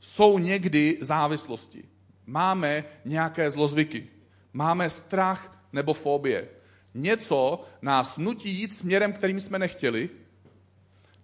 jsou 0.00 0.38
někdy 0.38 0.98
závislosti. 1.00 1.84
Máme 2.26 2.84
nějaké 3.04 3.50
zlozvyky. 3.50 4.08
Máme 4.52 4.90
strach 4.90 5.58
nebo 5.72 5.94
fobie. 5.94 6.48
Něco 6.94 7.64
nás 7.82 8.16
nutí 8.16 8.50
jít 8.50 8.72
směrem, 8.72 9.12
kterým 9.12 9.40
jsme 9.40 9.58
nechtěli, 9.58 10.10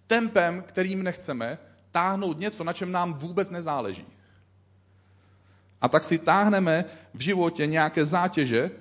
tempem, 0.09 0.61
kterým 0.61 1.03
nechceme, 1.03 1.57
táhnout 1.91 2.39
něco, 2.39 2.63
na 2.63 2.73
čem 2.73 2.91
nám 2.91 3.13
vůbec 3.13 3.49
nezáleží. 3.49 4.05
A 5.81 5.89
tak 5.89 6.03
si 6.03 6.17
táhneme 6.17 6.85
v 7.13 7.21
životě 7.21 7.67
nějaké 7.67 8.05
zátěže 8.05 8.71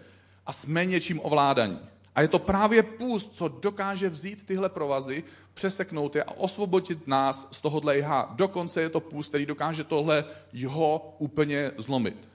a 0.47 0.53
jsme 0.53 0.87
něčím 0.87 1.21
ovládaní. 1.23 1.79
A 2.15 2.21
je 2.21 2.29
to 2.29 2.39
právě 2.39 2.83
půst, 2.83 3.37
co 3.37 3.49
dokáže 3.49 4.09
vzít 4.09 4.47
tyhle 4.47 4.69
provazy, 4.69 5.25
přeseknout 5.55 6.17
je 6.17 6.25
a 6.25 6.33
osvobodit 6.33 7.07
nás 7.07 7.49
z 7.53 7.61
tohohle 7.61 7.99
jha. 7.99 8.33
Dokonce 8.37 8.81
je 8.81 8.89
to 8.89 9.01
půst, 9.01 9.29
který 9.29 9.47
dokáže 9.47 9.85
tohle 9.85 10.25
jeho 10.53 11.15
úplně 11.19 11.73
zlomit. 11.77 12.29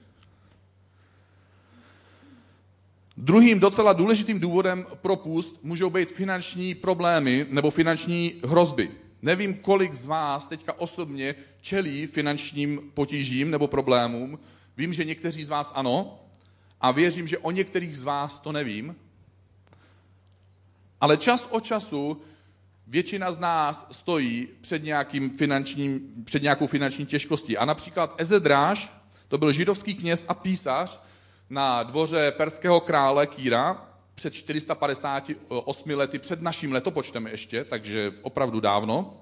Druhým 3.16 3.60
docela 3.60 3.92
důležitým 3.92 4.40
důvodem 4.40 4.86
pro 5.02 5.16
půst 5.16 5.60
můžou 5.62 5.90
být 5.90 6.12
finanční 6.12 6.74
problémy 6.74 7.46
nebo 7.50 7.70
finanční 7.70 8.34
hrozby. 8.44 8.90
Nevím, 9.22 9.54
kolik 9.54 9.94
z 9.94 10.04
vás 10.04 10.48
teďka 10.48 10.80
osobně 10.80 11.34
čelí 11.60 12.06
finančním 12.06 12.90
potížím 12.94 13.50
nebo 13.50 13.66
problémům. 13.66 14.38
Vím, 14.76 14.92
že 14.92 15.04
někteří 15.04 15.44
z 15.44 15.48
vás 15.48 15.72
ano 15.74 16.18
a 16.80 16.90
věřím, 16.90 17.28
že 17.28 17.38
o 17.38 17.50
některých 17.50 17.98
z 17.98 18.02
vás 18.02 18.40
to 18.40 18.52
nevím. 18.52 18.96
Ale 21.00 21.16
čas 21.16 21.46
od 21.50 21.64
času 21.64 22.20
většina 22.86 23.32
z 23.32 23.38
nás 23.38 23.86
stojí 23.90 24.48
před, 24.60 24.84
nějakým 24.84 25.30
finančním, 25.30 26.00
před 26.24 26.42
nějakou 26.42 26.66
finanční 26.66 27.06
těžkostí. 27.06 27.56
A 27.56 27.64
například 27.64 28.14
Ezedráš, 28.18 28.88
to 29.28 29.38
byl 29.38 29.52
židovský 29.52 29.94
kněz 29.94 30.24
a 30.28 30.34
písař 30.34 31.00
na 31.54 31.82
dvoře 31.82 32.32
perského 32.36 32.80
krále 32.80 33.26
Kýra 33.26 33.88
před 34.14 34.34
458 34.34 35.90
lety, 35.90 36.18
před 36.18 36.42
naším 36.42 36.72
letopočtem 36.72 37.26
ještě, 37.26 37.64
takže 37.64 38.12
opravdu 38.22 38.60
dávno. 38.60 39.20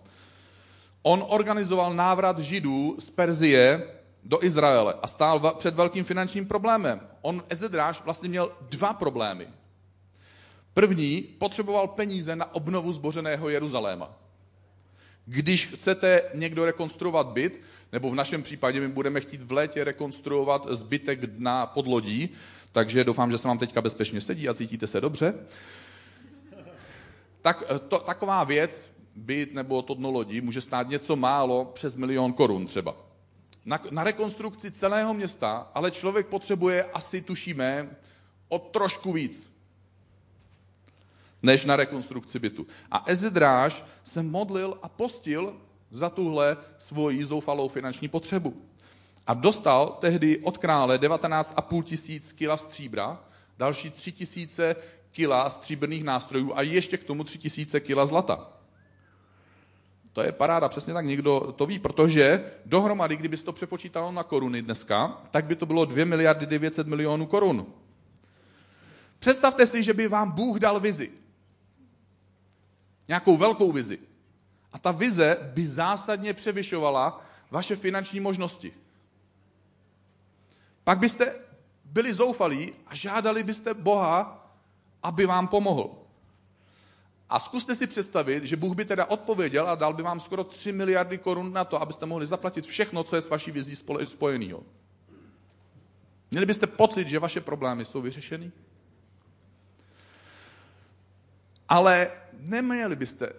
On 1.02 1.24
organizoval 1.28 1.94
návrat 1.94 2.38
židů 2.38 2.96
z 2.98 3.10
Perzie 3.10 3.88
do 4.24 4.44
Izraele 4.44 4.94
a 5.02 5.06
stál 5.06 5.54
před 5.58 5.74
velkým 5.74 6.04
finančním 6.04 6.46
problémem. 6.46 7.00
On, 7.20 7.42
Ezedráš, 7.48 8.02
vlastně 8.04 8.28
měl 8.28 8.52
dva 8.60 8.92
problémy. 8.92 9.48
První 10.74 11.22
potřeboval 11.22 11.88
peníze 11.88 12.36
na 12.36 12.54
obnovu 12.54 12.92
zbořeného 12.92 13.48
Jeruzaléma. 13.48 14.21
Když 15.26 15.66
chcete 15.66 16.22
někdo 16.34 16.64
rekonstruovat 16.64 17.26
byt, 17.26 17.60
nebo 17.92 18.10
v 18.10 18.14
našem 18.14 18.42
případě 18.42 18.80
my 18.80 18.88
budeme 18.88 19.20
chtít 19.20 19.42
v 19.42 19.52
létě 19.52 19.84
rekonstruovat 19.84 20.66
zbytek 20.70 21.26
dna 21.26 21.66
pod 21.66 21.86
lodí, 21.86 22.28
takže 22.72 23.04
doufám, 23.04 23.30
že 23.30 23.38
se 23.38 23.48
vám 23.48 23.58
teďka 23.58 23.82
bezpečně 23.82 24.20
sedí 24.20 24.48
a 24.48 24.54
cítíte 24.54 24.86
se 24.86 25.00
dobře, 25.00 25.34
tak 27.42 27.62
to, 27.88 27.98
taková 27.98 28.44
věc, 28.44 28.90
byt 29.16 29.54
nebo 29.54 29.82
to 29.82 29.94
dno 29.94 30.10
lodí, 30.10 30.40
může 30.40 30.60
stát 30.60 30.88
něco 30.88 31.16
málo 31.16 31.64
přes 31.64 31.96
milion 31.96 32.32
korun 32.32 32.66
třeba. 32.66 32.96
Na, 33.64 33.80
na 33.90 34.04
rekonstrukci 34.04 34.70
celého 34.70 35.14
města, 35.14 35.70
ale 35.74 35.90
člověk 35.90 36.26
potřebuje 36.26 36.84
asi, 36.84 37.20
tušíme, 37.20 37.96
o 38.48 38.58
trošku 38.58 39.12
víc 39.12 39.51
než 41.42 41.64
na 41.64 41.76
rekonstrukci 41.76 42.38
bytu. 42.38 42.66
A 42.90 43.04
Ezedráš 43.06 43.84
se 44.04 44.22
modlil 44.22 44.78
a 44.82 44.88
postil 44.88 45.56
za 45.90 46.10
tuhle 46.10 46.56
svoji 46.78 47.24
zoufalou 47.24 47.68
finanční 47.68 48.08
potřebu. 48.08 48.62
A 49.26 49.34
dostal 49.34 49.98
tehdy 50.00 50.38
od 50.38 50.58
krále 50.58 50.98
19,5 50.98 51.82
tisíc 51.82 52.32
kila 52.32 52.56
stříbra, 52.56 53.20
další 53.58 53.90
3 53.90 54.12
tisíce 54.12 54.76
kila 55.12 55.50
stříbrných 55.50 56.04
nástrojů 56.04 56.52
a 56.54 56.62
ještě 56.62 56.96
k 56.96 57.04
tomu 57.04 57.24
3 57.24 57.38
tisíce 57.38 57.80
kila 57.80 58.06
zlata. 58.06 58.48
To 60.12 60.22
je 60.22 60.32
paráda, 60.32 60.68
přesně 60.68 60.94
tak 60.94 61.04
někdo 61.04 61.54
to 61.56 61.66
ví, 61.66 61.78
protože 61.78 62.52
dohromady, 62.66 63.16
kdyby 63.16 63.36
se 63.36 63.44
to 63.44 63.52
přepočítalo 63.52 64.12
na 64.12 64.22
koruny 64.22 64.62
dneska, 64.62 65.22
tak 65.30 65.44
by 65.44 65.56
to 65.56 65.66
bylo 65.66 65.84
2 65.84 66.04
miliardy 66.04 66.46
900 66.46 66.86
milionů 66.86 67.26
korun. 67.26 67.66
Představte 69.18 69.66
si, 69.66 69.82
že 69.82 69.94
by 69.94 70.08
vám 70.08 70.30
Bůh 70.30 70.58
dal 70.58 70.80
vizi. 70.80 71.10
Nějakou 73.12 73.36
velkou 73.36 73.72
vizi. 73.72 73.98
A 74.72 74.78
ta 74.78 74.92
vize 74.92 75.36
by 75.54 75.66
zásadně 75.66 76.34
převyšovala 76.34 77.24
vaše 77.50 77.76
finanční 77.76 78.20
možnosti. 78.20 78.72
Pak 80.84 80.98
byste 80.98 81.34
byli 81.84 82.14
zoufalí 82.14 82.72
a 82.86 82.94
žádali 82.94 83.42
byste 83.42 83.74
Boha, 83.74 84.48
aby 85.02 85.26
vám 85.26 85.48
pomohl. 85.48 85.90
A 87.28 87.40
zkuste 87.40 87.74
si 87.74 87.86
představit, 87.86 88.44
že 88.44 88.56
Bůh 88.56 88.76
by 88.76 88.84
teda 88.84 89.04
odpověděl 89.04 89.68
a 89.68 89.74
dal 89.74 89.92
by 89.92 90.02
vám 90.02 90.20
skoro 90.20 90.44
3 90.44 90.72
miliardy 90.72 91.18
korun 91.18 91.52
na 91.52 91.64
to, 91.64 91.82
abyste 91.82 92.06
mohli 92.06 92.26
zaplatit 92.26 92.66
všechno, 92.66 93.04
co 93.04 93.16
je 93.16 93.22
s 93.22 93.28
vaší 93.28 93.50
vizí 93.50 93.76
spojeného. 94.04 94.62
Měli 96.30 96.46
byste 96.46 96.66
pocit, 96.66 97.08
že 97.08 97.18
vaše 97.18 97.40
problémy 97.40 97.84
jsou 97.84 98.02
vyřešeny? 98.02 98.52
Ale 101.72 102.10
neměli 102.40 102.96
byste 102.96 103.32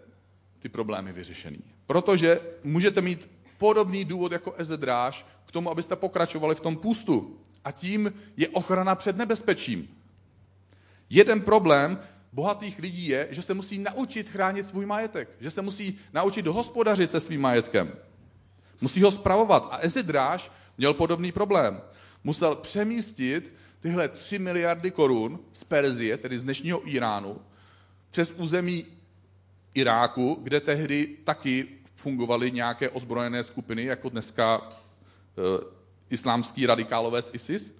ty 0.59 0.69
problémy 0.69 1.13
vyřešený. 1.13 1.59
Protože 1.85 2.41
můžete 2.63 3.01
mít 3.01 3.29
podobný 3.57 4.05
důvod 4.05 4.31
jako 4.31 4.53
Ezedráš 4.57 5.25
k 5.45 5.51
tomu, 5.51 5.71
abyste 5.71 5.95
pokračovali 5.95 6.55
v 6.55 6.59
tom 6.59 6.75
půstu. 6.75 7.39
A 7.63 7.71
tím 7.71 8.13
je 8.37 8.49
ochrana 8.49 8.95
před 8.95 9.17
nebezpečím. 9.17 9.87
Jeden 11.09 11.41
problém 11.41 11.99
bohatých 12.31 12.79
lidí 12.79 13.07
je, 13.07 13.27
že 13.31 13.41
se 13.41 13.53
musí 13.53 13.79
naučit 13.79 14.29
chránit 14.29 14.65
svůj 14.65 14.85
majetek. 14.85 15.29
Že 15.39 15.51
se 15.51 15.61
musí 15.61 15.99
naučit 16.13 16.47
hospodařit 16.47 17.11
se 17.11 17.19
svým 17.19 17.41
majetkem. 17.41 17.93
Musí 18.81 19.01
ho 19.01 19.11
spravovat. 19.11 19.67
A 19.71 19.77
Ezedráš 19.77 20.51
měl 20.77 20.93
podobný 20.93 21.31
problém. 21.31 21.81
Musel 22.23 22.55
přemístit 22.55 23.53
tyhle 23.79 24.09
3 24.09 24.39
miliardy 24.39 24.91
korun 24.91 25.39
z 25.51 25.63
Perzie, 25.63 26.17
tedy 26.17 26.37
z 26.37 26.43
dnešního 26.43 26.89
Iránu, 26.89 27.41
přes 28.13 28.32
území 28.32 28.86
Iráku, 29.73 30.39
kde 30.43 30.60
tehdy 30.60 31.17
taky 31.23 31.67
fungovaly 31.95 32.52
nějaké 32.52 32.89
ozbrojené 32.89 33.43
skupiny, 33.43 33.84
jako 33.84 34.10
dneska 34.10 34.62
e, 34.62 34.69
islámský 36.10 36.65
radikálové 36.65 37.21
z 37.21 37.30
ISIS. 37.34 37.71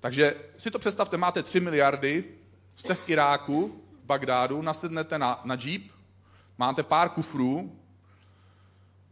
Takže 0.00 0.34
si 0.58 0.70
to 0.70 0.78
představte, 0.78 1.16
máte 1.16 1.42
3 1.42 1.60
miliardy, 1.60 2.24
jste 2.76 2.94
v 2.94 3.08
Iráku, 3.08 3.82
v 4.02 4.04
Bagdádu, 4.04 4.62
nasednete 4.62 5.18
na, 5.18 5.40
na 5.44 5.56
jeep, 5.64 5.92
máte 6.58 6.82
pár 6.82 7.08
kufrů, 7.08 7.76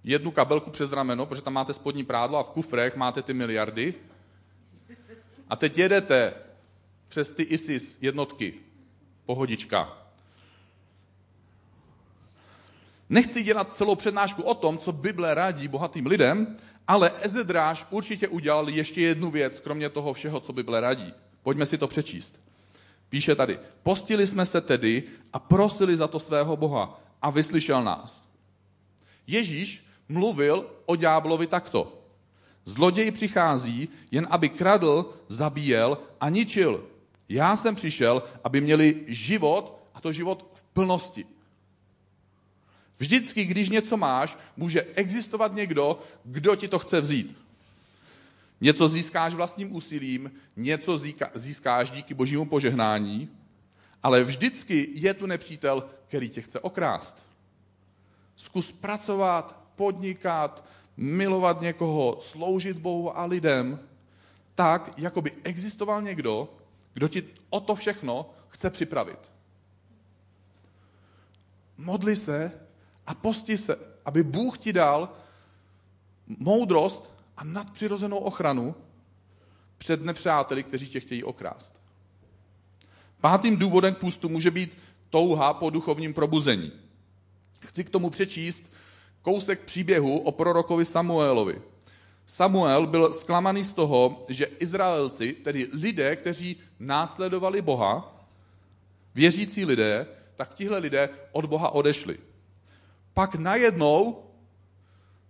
jednu 0.04 0.30
kabelku 0.30 0.70
přes 0.70 0.92
rameno, 0.92 1.26
protože 1.26 1.42
tam 1.42 1.52
máte 1.52 1.74
spodní 1.74 2.04
prádlo 2.04 2.38
a 2.38 2.42
v 2.42 2.50
kufrech 2.50 2.96
máte 2.96 3.22
ty 3.22 3.34
miliardy. 3.34 3.94
A 5.48 5.56
teď 5.56 5.78
jedete 5.78 6.34
přes 7.08 7.32
ty 7.32 7.42
ISIS 7.42 7.98
jednotky, 8.00 8.54
pohodička. 9.26 10.03
Nechci 13.14 13.42
dělat 13.42 13.74
celou 13.74 13.94
přednášku 13.94 14.42
o 14.42 14.54
tom, 14.54 14.78
co 14.78 14.92
Bible 14.92 15.34
radí 15.34 15.68
bohatým 15.68 16.06
lidem, 16.06 16.56
ale 16.88 17.12
Ezedráš 17.20 17.86
určitě 17.90 18.28
udělal 18.28 18.68
ještě 18.68 19.00
jednu 19.00 19.30
věc, 19.30 19.60
kromě 19.60 19.88
toho 19.88 20.12
všeho, 20.12 20.40
co 20.40 20.52
Bible 20.52 20.80
radí. 20.80 21.14
Pojďme 21.42 21.66
si 21.66 21.78
to 21.78 21.88
přečíst. 21.88 22.40
Píše 23.08 23.34
tady, 23.34 23.58
postili 23.82 24.26
jsme 24.26 24.46
se 24.46 24.60
tedy 24.60 25.02
a 25.32 25.38
prosili 25.38 25.96
za 25.96 26.08
to 26.08 26.20
svého 26.20 26.56
Boha 26.56 27.00
a 27.22 27.30
vyslyšel 27.30 27.84
nás. 27.84 28.22
Ježíš 29.26 29.86
mluvil 30.08 30.66
o 30.86 30.96
ďáblovi 30.96 31.46
takto. 31.46 32.02
Zloděj 32.64 33.10
přichází, 33.10 33.88
jen 34.10 34.26
aby 34.30 34.48
kradl, 34.48 35.14
zabíjel 35.28 35.98
a 36.20 36.28
ničil. 36.28 36.84
Já 37.28 37.56
jsem 37.56 37.74
přišel, 37.74 38.22
aby 38.44 38.60
měli 38.60 39.04
život, 39.06 39.78
a 39.94 40.00
to 40.00 40.12
život 40.12 40.50
v 40.54 40.62
plnosti. 40.62 41.33
Vždycky, 42.98 43.44
když 43.44 43.68
něco 43.68 43.96
máš, 43.96 44.38
může 44.56 44.82
existovat 44.82 45.54
někdo, 45.54 46.02
kdo 46.24 46.56
ti 46.56 46.68
to 46.68 46.78
chce 46.78 47.00
vzít. 47.00 47.38
Něco 48.60 48.88
získáš 48.88 49.34
vlastním 49.34 49.76
úsilím, 49.76 50.32
něco 50.56 51.00
získáš 51.34 51.90
díky 51.90 52.14
božímu 52.14 52.46
požehnání, 52.46 53.28
ale 54.02 54.24
vždycky 54.24 54.88
je 54.92 55.14
tu 55.14 55.26
nepřítel, 55.26 55.88
který 56.08 56.28
tě 56.28 56.42
chce 56.42 56.60
okrást. 56.60 57.22
Zkus 58.36 58.72
pracovat, 58.72 59.64
podnikat, 59.76 60.64
milovat 60.96 61.60
někoho, 61.60 62.18
sloužit 62.20 62.78
Bohu 62.78 63.18
a 63.18 63.24
lidem, 63.24 63.80
tak, 64.54 64.92
jako 64.96 65.22
by 65.22 65.32
existoval 65.42 66.02
někdo, 66.02 66.54
kdo 66.94 67.08
ti 67.08 67.24
o 67.50 67.60
to 67.60 67.74
všechno 67.74 68.30
chce 68.48 68.70
připravit. 68.70 69.18
Modli 71.76 72.16
se 72.16 72.52
a 73.06 73.14
posti 73.14 73.58
se, 73.58 73.78
aby 74.04 74.22
Bůh 74.22 74.58
ti 74.58 74.72
dal 74.72 75.08
moudrost 76.26 77.14
a 77.36 77.44
nadpřirozenou 77.44 78.18
ochranu 78.18 78.74
před 79.78 80.02
nepřáteli, 80.04 80.62
kteří 80.62 80.88
tě 80.88 81.00
chtějí 81.00 81.24
okrást. 81.24 81.80
Pátým 83.20 83.56
důvodem 83.56 83.94
k 83.94 83.98
půstu 83.98 84.28
může 84.28 84.50
být 84.50 84.78
touha 85.10 85.54
po 85.54 85.70
duchovním 85.70 86.14
probuzení. 86.14 86.72
Chci 87.60 87.84
k 87.84 87.90
tomu 87.90 88.10
přečíst 88.10 88.72
kousek 89.22 89.60
příběhu 89.60 90.18
o 90.18 90.32
prorokovi 90.32 90.84
Samuelovi. 90.84 91.62
Samuel 92.26 92.86
byl 92.86 93.12
zklamaný 93.12 93.64
z 93.64 93.72
toho, 93.72 94.24
že 94.28 94.44
Izraelci, 94.44 95.32
tedy 95.32 95.68
lidé, 95.72 96.16
kteří 96.16 96.56
následovali 96.80 97.62
Boha, 97.62 98.26
věřící 99.14 99.64
lidé, 99.64 100.06
tak 100.36 100.54
tihle 100.54 100.78
lidé 100.78 101.08
od 101.32 101.44
Boha 101.44 101.70
odešli. 101.70 102.18
Pak 103.14 103.34
najednou 103.34 104.24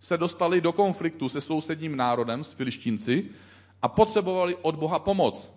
se 0.00 0.16
dostali 0.16 0.60
do 0.60 0.72
konfliktu 0.72 1.28
se 1.28 1.40
sousedním 1.40 1.96
národem, 1.96 2.44
s 2.44 2.52
filištínci, 2.52 3.30
a 3.82 3.88
potřebovali 3.88 4.56
od 4.62 4.74
Boha 4.74 4.98
pomoc. 4.98 5.52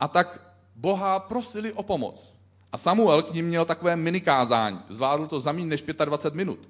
A 0.00 0.08
tak 0.08 0.54
Boha 0.76 1.20
prosili 1.20 1.72
o 1.72 1.82
pomoc. 1.82 2.34
A 2.72 2.76
Samuel 2.76 3.22
k 3.22 3.34
ním 3.34 3.46
měl 3.46 3.64
takové 3.64 3.96
minikázání. 3.96 4.80
Zvládl 4.88 5.26
to 5.26 5.40
za 5.40 5.52
méně 5.52 5.66
než 5.66 5.84
25 6.04 6.36
minut. 6.36 6.68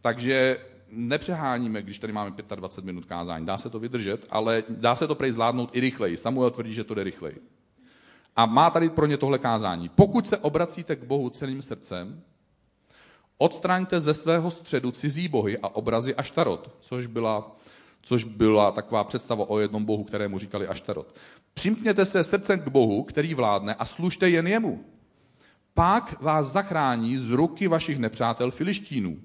Takže 0.00 0.58
nepřeháníme, 0.90 1.82
když 1.82 1.98
tady 1.98 2.12
máme 2.12 2.30
25 2.54 2.86
minut 2.86 3.04
kázání. 3.04 3.46
Dá 3.46 3.58
se 3.58 3.70
to 3.70 3.78
vydržet, 3.78 4.26
ale 4.30 4.64
dá 4.68 4.96
se 4.96 5.06
to 5.06 5.14
prej 5.14 5.32
zvládnout 5.32 5.70
i 5.72 5.80
rychleji. 5.80 6.16
Samuel 6.16 6.50
tvrdí, 6.50 6.74
že 6.74 6.84
to 6.84 6.94
jde 6.94 7.04
rychleji. 7.04 7.40
A 8.36 8.46
má 8.46 8.70
tady 8.70 8.90
pro 8.90 9.06
ně 9.06 9.16
tohle 9.16 9.38
kázání. 9.38 9.88
Pokud 9.88 10.28
se 10.28 10.38
obracíte 10.38 10.96
k 10.96 11.04
Bohu 11.04 11.30
celým 11.30 11.62
srdcem, 11.62 12.22
odstraňte 13.38 14.00
ze 14.00 14.14
svého 14.14 14.50
středu 14.50 14.90
cizí 14.90 15.28
bohy 15.28 15.58
a 15.58 15.68
obrazy 15.68 16.14
Aštarot, 16.14 16.76
což 16.80 17.06
byla, 17.06 17.56
což 18.02 18.24
byla 18.24 18.72
taková 18.72 19.04
představa 19.04 19.50
o 19.50 19.58
jednom 19.58 19.84
bohu, 19.84 20.04
kterému 20.04 20.38
říkali 20.38 20.68
Aštarot. 20.68 21.14
Přimkněte 21.54 22.04
se 22.04 22.24
srdcem 22.24 22.60
k 22.60 22.68
Bohu, 22.68 23.02
který 23.02 23.34
vládne 23.34 23.74
a 23.74 23.84
služte 23.84 24.30
jen 24.30 24.46
jemu. 24.46 24.84
Pak 25.74 26.22
vás 26.22 26.46
zachrání 26.46 27.18
z 27.18 27.30
ruky 27.30 27.68
vašich 27.68 27.98
nepřátel 27.98 28.50
filištínů. 28.50 29.16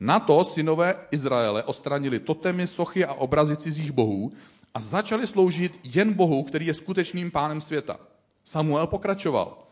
Na 0.00 0.20
to 0.20 0.44
synové 0.44 0.94
Izraele 1.10 1.62
ostranili 1.62 2.18
totemy, 2.18 2.66
sochy 2.66 3.04
a 3.04 3.14
obrazy 3.14 3.56
cizích 3.56 3.92
bohů 3.92 4.32
a 4.74 4.80
začali 4.80 5.26
sloužit 5.26 5.80
jen 5.84 6.12
Bohu, 6.12 6.42
který 6.42 6.66
je 6.66 6.74
skutečným 6.74 7.30
pánem 7.30 7.60
světa. 7.60 8.00
Samuel 8.44 8.86
pokračoval. 8.86 9.65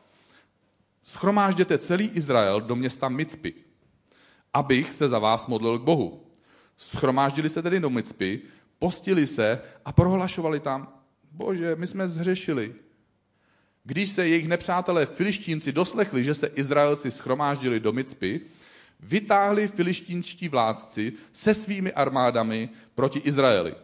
Schromážděte 1.05 1.79
celý 1.79 2.09
Izrael 2.09 2.61
do 2.61 2.77
města 2.77 3.09
Micpy, 3.09 3.55
abych 4.53 4.93
se 4.93 5.09
za 5.09 5.19
vás 5.19 5.47
modlil 5.47 5.79
k 5.79 5.83
Bohu. 5.83 6.27
Schromáždili 6.77 7.49
se 7.49 7.62
tedy 7.62 7.81
do 7.81 7.90
Micpy, 7.90 8.40
postili 8.79 9.27
se 9.27 9.61
a 9.85 9.93
prohlašovali 9.93 10.61
tam, 10.61 10.88
bože, 11.33 11.77
my 11.77 11.87
jsme 11.87 12.09
zhřešili. 12.09 12.75
Když 13.85 14.09
se 14.09 14.29
jejich 14.29 14.49
nepřátelé 14.49 15.07
filištínci 15.07 15.73
doslechli, 15.73 16.25
že 16.25 16.35
se 16.35 16.47
Izraelci 16.47 17.11
schromáždili 17.11 17.81
do 17.81 17.93
Micpy, 17.93 18.40
vytáhli 19.01 19.69
filištínští 19.69 20.49
vládci 20.49 21.12
se 21.33 21.55
svými 21.55 21.93
armádami 21.93 22.69
proti 22.95 23.19
Izraeli. 23.19 23.75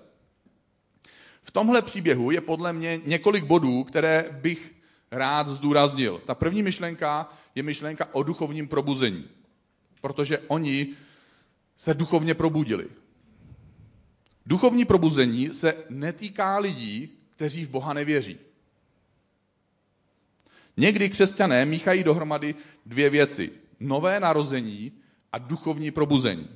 V 1.42 1.50
tomhle 1.50 1.83
příběhu 1.83 2.30
je 2.30 2.40
podle 2.40 2.72
mě 2.72 3.00
několik 3.04 3.44
bodů, 3.44 3.85
které 3.85 4.38
bych 4.42 4.79
rád 5.11 5.49
zdůraznil. 5.49 6.23
Ta 6.27 6.35
první 6.35 6.62
myšlenka 6.62 7.33
je 7.55 7.62
myšlenka 7.62 8.09
o 8.12 8.23
duchovním 8.23 8.68
probuzení, 8.68 9.25
protože 10.01 10.38
oni 10.38 10.87
se 11.77 11.94
duchovně 11.94 12.35
probudili. 12.35 12.87
Duchovní 14.46 14.85
probuzení 14.85 15.55
se 15.55 15.85
netýká 15.88 16.59
lidí, 16.59 17.18
kteří 17.31 17.64
v 17.64 17.70
Boha 17.70 17.92
nevěří. 17.92 18.38
Někdy 20.77 21.09
křesťané 21.09 21.64
míchají 21.64 22.05
dohromady 22.05 22.55
dvě 22.87 23.11
věci. 23.11 23.53
Nové 23.81 24.20
narození 24.20 24.92
a 25.33 25.38
duchovní 25.38 25.90
probuzení. 25.90 26.49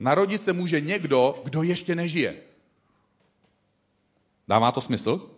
Narodit 0.00 0.42
se 0.42 0.52
může 0.52 0.80
někdo, 0.80 1.42
kdo 1.44 1.62
ještě 1.62 1.94
nežije. 1.94 2.36
Dává 4.48 4.72
to 4.72 4.80
smysl? 4.80 5.30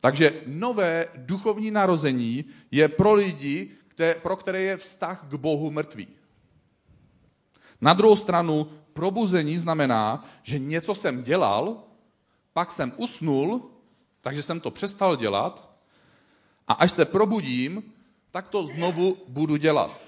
Takže 0.00 0.42
nové 0.46 1.08
duchovní 1.16 1.70
narození 1.70 2.44
je 2.70 2.88
pro 2.88 3.12
lidi, 3.12 3.70
které, 3.88 4.14
pro 4.14 4.36
které 4.36 4.60
je 4.60 4.76
vztah 4.76 5.24
k 5.28 5.34
Bohu 5.34 5.70
mrtvý. 5.70 6.08
Na 7.80 7.94
druhou 7.94 8.16
stranu 8.16 8.66
probuzení 8.92 9.58
znamená, 9.58 10.24
že 10.42 10.58
něco 10.58 10.94
jsem 10.94 11.22
dělal, 11.22 11.84
pak 12.52 12.72
jsem 12.72 12.92
usnul, 12.96 13.70
takže 14.20 14.42
jsem 14.42 14.60
to 14.60 14.70
přestal 14.70 15.16
dělat 15.16 15.78
a 16.68 16.72
až 16.72 16.92
se 16.92 17.04
probudím, 17.04 17.82
tak 18.30 18.48
to 18.48 18.66
znovu 18.66 19.16
budu 19.28 19.56
dělat. 19.56 20.02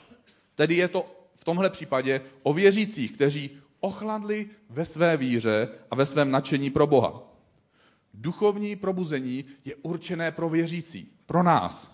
Tedy 0.54 0.74
je 0.74 0.88
to 0.88 1.06
v 1.34 1.44
tomhle 1.44 1.70
případě 1.70 2.20
o 2.42 2.52
věřících, 2.52 3.12
kteří 3.12 3.58
ochladli 3.80 4.50
ve 4.70 4.84
své 4.84 5.16
víře 5.16 5.68
a 5.90 5.94
ve 5.94 6.06
svém 6.06 6.30
nadšení 6.30 6.70
pro 6.70 6.86
Boha. 6.86 7.29
Duchovní 8.14 8.76
probuzení 8.76 9.44
je 9.64 9.76
určené 9.76 10.32
pro 10.32 10.48
věřící, 10.48 11.12
pro 11.26 11.42
nás, 11.42 11.90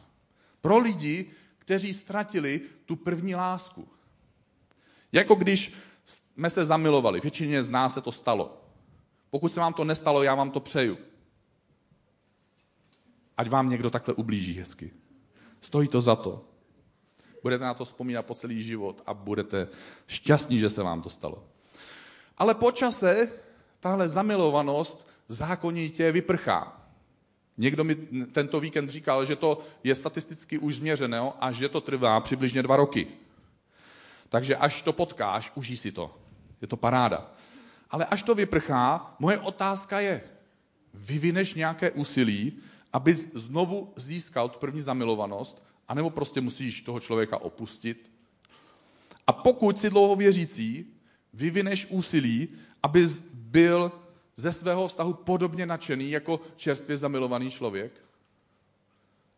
pro 0.60 0.78
lidi, 0.78 1.30
kteří 1.58 1.94
ztratili 1.94 2.60
tu 2.84 2.96
první 2.96 3.34
lásku. 3.34 3.88
Jako 5.12 5.34
když 5.34 5.72
jsme 6.04 6.50
se 6.50 6.66
zamilovali, 6.66 7.20
většině 7.20 7.64
z 7.64 7.70
nás 7.70 7.94
se 7.94 8.00
to 8.00 8.12
stalo. 8.12 8.62
Pokud 9.30 9.52
se 9.52 9.60
vám 9.60 9.72
to 9.72 9.84
nestalo, 9.84 10.22
já 10.22 10.34
vám 10.34 10.50
to 10.50 10.60
přeju. 10.60 10.98
Ať 13.36 13.48
vám 13.48 13.70
někdo 13.70 13.90
takhle 13.90 14.14
ublíží 14.14 14.58
hezky. 14.58 14.90
Stojí 15.60 15.88
to 15.88 16.00
za 16.00 16.16
to. 16.16 16.44
Budete 17.42 17.64
na 17.64 17.74
to 17.74 17.84
vzpomínat 17.84 18.26
po 18.26 18.34
celý 18.34 18.62
život 18.62 19.02
a 19.06 19.14
budete 19.14 19.68
šťastní, 20.06 20.58
že 20.58 20.70
se 20.70 20.82
vám 20.82 21.02
to 21.02 21.10
stalo. 21.10 21.44
Ale 22.38 22.54
po 22.54 22.72
čase 22.72 23.32
tahle 23.80 24.08
zamilovanost 24.08 25.06
zákonitě 25.28 26.12
vyprchá. 26.12 26.82
Někdo 27.58 27.84
mi 27.84 27.94
tento 28.32 28.60
víkend 28.60 28.90
říkal, 28.90 29.24
že 29.24 29.36
to 29.36 29.58
je 29.84 29.94
statisticky 29.94 30.58
už 30.58 30.74
změřené 30.74 31.18
a 31.40 31.52
že 31.52 31.68
to 31.68 31.80
trvá 31.80 32.20
přibližně 32.20 32.62
dva 32.62 32.76
roky. 32.76 33.06
Takže 34.28 34.56
až 34.56 34.82
to 34.82 34.92
potkáš, 34.92 35.52
užij 35.54 35.76
si 35.76 35.92
to. 35.92 36.18
Je 36.60 36.68
to 36.68 36.76
paráda. 36.76 37.30
Ale 37.90 38.04
až 38.04 38.22
to 38.22 38.34
vyprchá, 38.34 39.14
moje 39.18 39.38
otázka 39.38 40.00
je, 40.00 40.22
vyvineš 40.94 41.54
nějaké 41.54 41.90
úsilí, 41.90 42.52
aby 42.92 43.14
znovu 43.14 43.92
získal 43.96 44.48
tu 44.48 44.58
první 44.58 44.82
zamilovanost, 44.82 45.62
anebo 45.88 46.10
prostě 46.10 46.40
musíš 46.40 46.80
toho 46.80 47.00
člověka 47.00 47.38
opustit. 47.38 48.10
A 49.26 49.32
pokud 49.32 49.78
si 49.78 49.90
dlouho 49.90 50.16
věřící, 50.16 50.86
vyvineš 51.32 51.86
úsilí, 51.90 52.48
aby 52.82 53.08
byl 53.32 53.92
ze 54.36 54.52
svého 54.52 54.88
vztahu 54.88 55.14
podobně 55.14 55.66
nadšený 55.66 56.10
jako 56.10 56.40
čerstvě 56.56 56.96
zamilovaný 56.96 57.50
člověk? 57.50 58.00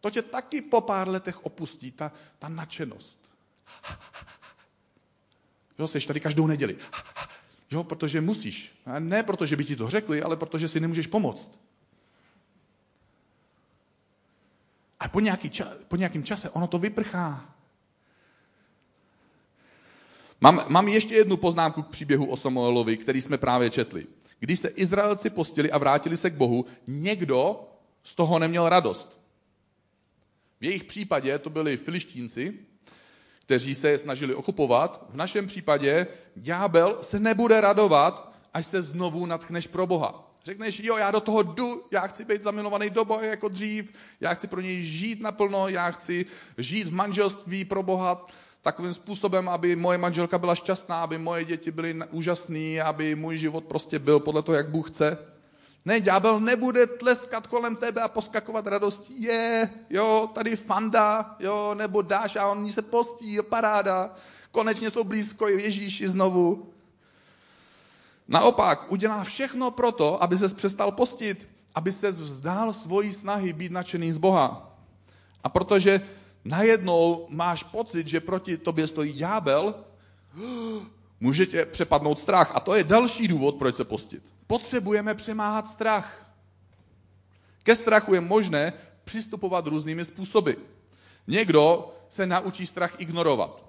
To 0.01 0.11
tě 0.11 0.23
taky 0.23 0.63
po 0.63 0.81
pár 0.81 1.09
letech 1.09 1.47
opustí, 1.47 1.91
ta, 1.91 2.13
ta 2.39 2.49
nadšenost. 2.49 3.19
Jo, 5.79 5.89
jsi 5.89 6.01
tady 6.01 6.21
každou 6.21 6.47
neděli. 6.47 6.77
Jo, 7.71 7.85
protože 7.85 8.21
musíš. 8.21 8.73
A 8.87 8.99
ne 8.99 9.23
protože 9.23 9.57
by 9.57 9.65
ti 9.65 9.77
to 9.77 9.91
řekli, 9.91 10.23
ale 10.23 10.37
protože 10.37 10.69
si 10.69 10.81
nemůžeš 10.81 11.07
pomoct. 11.07 11.59
A 15.01 15.09
po, 15.09 15.21
nějaký 15.21 15.51
ča, 15.51 15.73
po 15.89 15.97
nějakým 15.97 16.25
čase 16.25 16.51
ono 16.51 16.67
to 16.67 16.79
vyprchá. 16.79 17.55
Mám, 20.41 20.65
mám 20.69 20.89
ještě 20.89 21.15
jednu 21.15 21.37
poznámku 21.37 21.83
k 21.83 21.89
příběhu 21.89 22.27
o 22.27 22.37
Samuelovi, 22.37 22.97
který 22.97 23.21
jsme 23.21 23.39
právě 23.39 23.71
četli. 23.71 24.07
Když 24.39 24.61
se 24.61 24.69
Izraelci 24.69 25.31
postili 25.31 25.71
a 25.71 25.79
vrátili 25.79 26.17
se 26.17 26.31
k 26.31 26.35
Bohu, 26.35 26.65
někdo 26.87 27.61
z 28.03 28.15
toho 28.15 28.39
neměl 28.39 28.69
radost. 28.69 29.19
V 30.61 30.65
jejich 30.65 30.85
případě 30.85 31.39
to 31.39 31.51
byli 31.51 31.77
filištínci, 31.77 32.55
kteří 33.41 33.75
se 33.75 33.89
je 33.91 33.99
snažili 33.99 34.35
okupovat. 34.35 35.07
V 35.11 35.17
našem 35.17 35.47
případě 35.47 36.07
ďábel 36.37 36.99
se 37.01 37.21
nebude 37.21 37.61
radovat, 37.61 38.33
až 38.55 38.67
se 38.67 38.83
znovu 38.83 39.27
natkneš 39.27 39.67
pro 39.67 39.87
Boha. 39.87 40.35
Řekneš, 40.45 40.81
jo, 40.81 40.97
já 40.97 41.11
do 41.11 41.21
toho 41.21 41.43
jdu, 41.43 41.85
já 41.91 42.07
chci 42.07 42.25
být 42.25 42.43
zamilovaný 42.43 42.91
do 42.91 43.05
Boha 43.05 43.25
jako 43.25 43.49
dřív, 43.49 43.93
já 44.21 44.35
chci 44.35 44.47
pro 44.47 44.61
něj 44.61 44.85
žít 44.85 45.21
naplno, 45.21 45.69
já 45.69 45.91
chci 45.91 46.27
žít 46.59 46.89
v 46.89 46.95
manželství 46.95 47.65
pro 47.65 47.83
Boha, 47.83 48.27
takovým 48.69 48.95
způsobem, 48.95 49.49
aby 49.49 49.77
moje 49.77 49.99
manželka 49.99 50.39
byla 50.39 50.55
šťastná, 50.55 51.03
aby 51.03 51.19
moje 51.19 51.45
děti 51.45 51.71
byly 51.71 51.97
úžasný, 52.11 52.81
aby 52.81 53.15
můj 53.15 53.39
život 53.39 53.65
prostě 53.65 53.99
byl 53.99 54.21
podle 54.21 54.43
toho, 54.43 54.57
jak 54.57 54.69
Bůh 54.69 54.91
chce. 54.91 55.19
Ne, 55.85 56.01
ďábel 56.01 56.41
nebude 56.41 56.87
tleskat 56.87 57.47
kolem 57.47 57.77
tebe 57.77 58.03
a 58.03 58.09
poskakovat 58.09 58.67
radostí. 58.67 59.23
Je, 59.23 59.71
jo, 59.91 60.31
tady 60.35 60.57
fanda, 60.57 61.37
jo, 61.41 61.75
nebo 61.75 62.03
dáš 62.03 62.37
a 62.37 62.49
on 62.49 62.73
se 62.73 62.83
postí, 62.83 63.35
jo, 63.35 63.43
paráda. 63.43 64.15
Konečně 64.51 64.91
jsou 64.91 65.05
blízko 65.05 65.49
Ježíši 65.49 66.09
znovu. 66.09 66.73
Naopak, 68.29 68.93
udělá 68.93 69.25
všechno 69.25 69.71
proto, 69.71 70.23
aby 70.23 70.39
se 70.39 70.49
přestal 70.49 70.93
postit, 70.93 71.49
aby 71.75 71.93
se 71.93 72.11
vzdál 72.11 72.73
svojí 72.73 73.13
snahy 73.13 73.53
být 73.53 73.73
nadšený 73.73 74.13
z 74.13 74.19
Boha. 74.19 74.77
A 75.45 75.49
protože 75.49 76.01
najednou 76.49 77.27
máš 77.29 77.63
pocit, 77.63 78.07
že 78.07 78.21
proti 78.21 78.57
tobě 78.57 78.87
stojí 78.87 79.13
ďábel, 79.13 79.75
může 81.21 81.47
tě 81.47 81.67
přepadnout 81.67 82.21
strach. 82.21 82.53
A 82.55 82.61
to 82.61 82.75
je 82.75 82.85
další 82.85 83.29
důvod, 83.29 83.55
proč 83.57 83.77
se 83.77 83.85
postit. 83.85 84.23
Potřebujeme 84.47 85.15
přemáhat 85.15 85.67
strach. 85.67 86.27
Ke 87.63 87.77
strachu 87.77 88.15
je 88.15 88.21
možné 88.21 88.73
přistupovat 89.05 89.67
různými 89.67 90.05
způsoby. 90.05 90.53
Někdo 91.27 91.95
se 92.09 92.27
naučí 92.27 92.67
strach 92.67 93.01
ignorovat. 93.01 93.65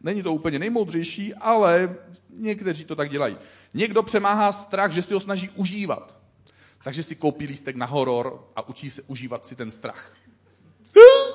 Není 0.00 0.22
to 0.22 0.32
úplně 0.32 0.58
nejmoudřejší, 0.58 1.34
ale 1.34 1.96
někteří 2.30 2.84
to 2.84 2.96
tak 2.96 3.10
dělají. 3.10 3.36
Někdo 3.74 4.02
přemáhá 4.02 4.52
strach, 4.52 4.92
že 4.92 5.02
si 5.02 5.14
ho 5.14 5.20
snaží 5.20 5.50
užívat. 5.50 6.16
Takže 6.84 7.02
si 7.02 7.16
koupí 7.16 7.46
lístek 7.46 7.76
na 7.76 7.86
horor 7.86 8.48
a 8.56 8.68
učí 8.68 8.90
se 8.90 9.02
užívat 9.02 9.46
si 9.46 9.56
ten 9.56 9.70
strach. 9.70 10.12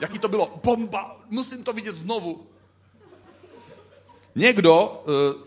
Jaký 0.00 0.18
to 0.18 0.28
bylo? 0.28 0.60
Bomba! 0.64 1.16
Musím 1.30 1.64
to 1.64 1.72
vidět 1.72 1.96
znovu. 1.96 2.46
Někdo, 4.34 5.04
uh, 5.06 5.42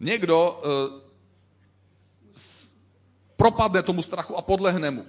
někdo 0.00 0.62
uh, 0.64 1.00
propadne 3.36 3.82
tomu 3.82 4.02
strachu 4.02 4.36
a 4.36 4.42
podlehne 4.42 4.90
mu. 4.90 5.06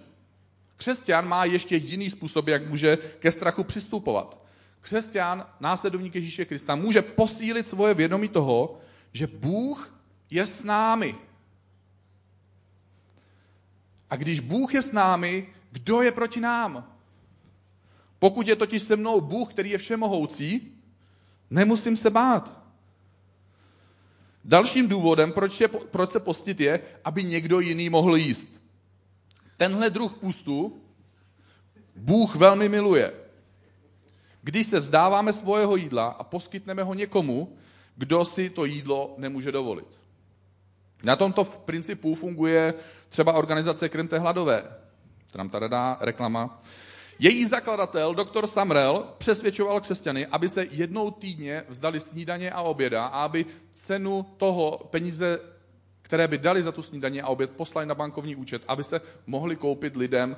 Křesťan 0.75 1.27
má 1.27 1.45
ještě 1.45 1.75
jiný 1.75 2.09
způsob, 2.09 2.47
jak 2.47 2.67
může 2.69 2.97
ke 2.97 3.31
strachu 3.31 3.63
přistupovat. 3.63 4.37
Křesťan, 4.81 5.45
následovník 5.59 6.15
Ježíše 6.15 6.45
Krista, 6.45 6.75
může 6.75 7.01
posílit 7.01 7.67
svoje 7.67 7.93
vědomí 7.93 8.29
toho, 8.29 8.79
že 9.13 9.27
Bůh 9.27 9.93
je 10.29 10.47
s 10.47 10.63
námi. 10.63 11.15
A 14.09 14.15
když 14.15 14.39
Bůh 14.39 14.73
je 14.73 14.81
s 14.81 14.91
námi, 14.91 15.47
kdo 15.71 16.01
je 16.01 16.11
proti 16.11 16.39
nám? 16.39 16.94
Pokud 18.19 18.47
je 18.47 18.55
totiž 18.55 18.81
se 18.81 18.95
mnou 18.95 19.21
Bůh, 19.21 19.49
který 19.49 19.69
je 19.69 19.77
všemohoucí, 19.77 20.71
nemusím 21.49 21.97
se 21.97 22.09
bát. 22.09 22.65
Dalším 24.45 24.87
důvodem, 24.87 25.31
proč, 25.31 25.61
je, 25.61 25.67
proč 25.67 26.09
se 26.09 26.19
postit, 26.19 26.59
je, 26.59 26.79
aby 27.03 27.23
někdo 27.23 27.59
jiný 27.59 27.89
mohl 27.89 28.15
jíst. 28.15 28.49
Tenhle 29.57 29.89
druh 29.89 30.13
půstu 30.13 30.81
Bůh 31.95 32.35
velmi 32.35 32.69
miluje. 32.69 33.13
Když 34.41 34.67
se 34.67 34.79
vzdáváme 34.79 35.33
svého 35.33 35.75
jídla 35.75 36.07
a 36.07 36.23
poskytneme 36.23 36.83
ho 36.83 36.93
někomu, 36.93 37.57
kdo 37.95 38.25
si 38.25 38.49
to 38.49 38.65
jídlo 38.65 39.15
nemůže 39.17 39.51
dovolit. 39.51 39.99
Na 41.03 41.15
tomto 41.15 41.43
v 41.43 41.57
principu 41.57 42.15
funguje 42.15 42.73
třeba 43.09 43.33
organizace 43.33 43.89
Krente 43.89 44.19
hladové. 44.19 44.63
Tam 45.31 45.49
tady 45.49 45.69
dá 45.69 45.97
reklama. 46.01 46.61
Její 47.19 47.45
zakladatel, 47.45 48.15
doktor 48.15 48.47
Samrel, 48.47 49.05
přesvědčoval 49.17 49.81
křesťany, 49.81 50.25
aby 50.25 50.49
se 50.49 50.67
jednou 50.71 51.11
týdně 51.11 51.63
vzdali 51.69 51.99
snídaně 51.99 52.51
a 52.51 52.61
oběda 52.61 53.05
a 53.05 53.23
aby 53.23 53.45
cenu 53.73 54.25
toho 54.37 54.87
peníze, 54.89 55.39
které 56.01 56.27
by 56.27 56.37
dali 56.37 56.63
za 56.63 56.71
tu 56.71 56.81
snídaně 56.81 57.21
a 57.21 57.27
oběd, 57.27 57.51
poslali 57.51 57.87
na 57.87 57.95
bankovní 57.95 58.35
účet, 58.35 58.63
aby 58.67 58.83
se 58.83 59.01
mohli 59.27 59.55
koupit 59.55 59.95
lidem 59.95 60.37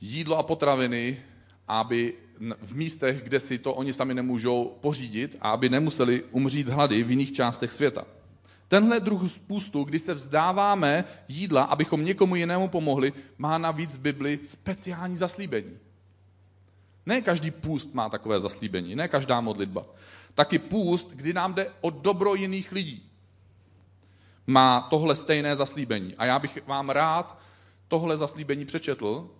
jídlo 0.00 0.38
a 0.38 0.42
potraviny, 0.42 1.22
aby 1.68 2.14
v 2.62 2.76
místech, 2.76 3.22
kde 3.22 3.40
si 3.40 3.58
to 3.58 3.74
oni 3.74 3.92
sami 3.92 4.14
nemůžou 4.14 4.76
pořídit 4.80 5.36
a 5.40 5.50
aby 5.50 5.68
nemuseli 5.68 6.22
umřít 6.30 6.68
hlady 6.68 7.02
v 7.02 7.10
jiných 7.10 7.32
částech 7.32 7.72
světa. 7.72 8.06
Tenhle 8.68 9.00
druh 9.00 9.30
spůstu, 9.30 9.84
kdy 9.84 9.98
se 9.98 10.14
vzdáváme 10.14 11.04
jídla, 11.28 11.62
abychom 11.62 12.04
někomu 12.04 12.36
jinému 12.36 12.68
pomohli, 12.68 13.12
má 13.38 13.58
navíc 13.58 13.96
v 13.96 14.00
Bibli 14.00 14.38
speciální 14.44 15.16
zaslíbení. 15.16 15.78
Ne 17.06 17.20
každý 17.20 17.50
půst 17.50 17.94
má 17.94 18.08
takové 18.08 18.40
zaslíbení, 18.40 18.94
ne 18.94 19.08
každá 19.08 19.40
modlitba. 19.40 19.86
Taky 20.34 20.58
půst, 20.58 21.10
kdy 21.10 21.32
nám 21.32 21.54
jde 21.54 21.70
o 21.80 21.90
dobro 21.90 22.34
jiných 22.34 22.72
lidí, 22.72 23.10
má 24.46 24.86
tohle 24.90 25.16
stejné 25.16 25.56
zaslíbení. 25.56 26.14
A 26.14 26.24
já 26.24 26.38
bych 26.38 26.66
vám 26.66 26.90
rád 26.90 27.38
tohle 27.88 28.16
zaslíbení 28.16 28.64
přečetl, 28.64 29.30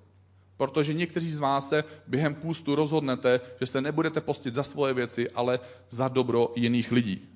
protože 0.56 0.94
někteří 0.94 1.30
z 1.30 1.38
vás 1.38 1.68
se 1.68 1.84
během 2.06 2.34
půstu 2.34 2.74
rozhodnete, 2.74 3.40
že 3.60 3.66
se 3.66 3.80
nebudete 3.80 4.20
postit 4.20 4.54
za 4.54 4.62
svoje 4.62 4.94
věci, 4.94 5.30
ale 5.30 5.60
za 5.90 6.08
dobro 6.08 6.52
jiných 6.56 6.92
lidí. 6.92 7.33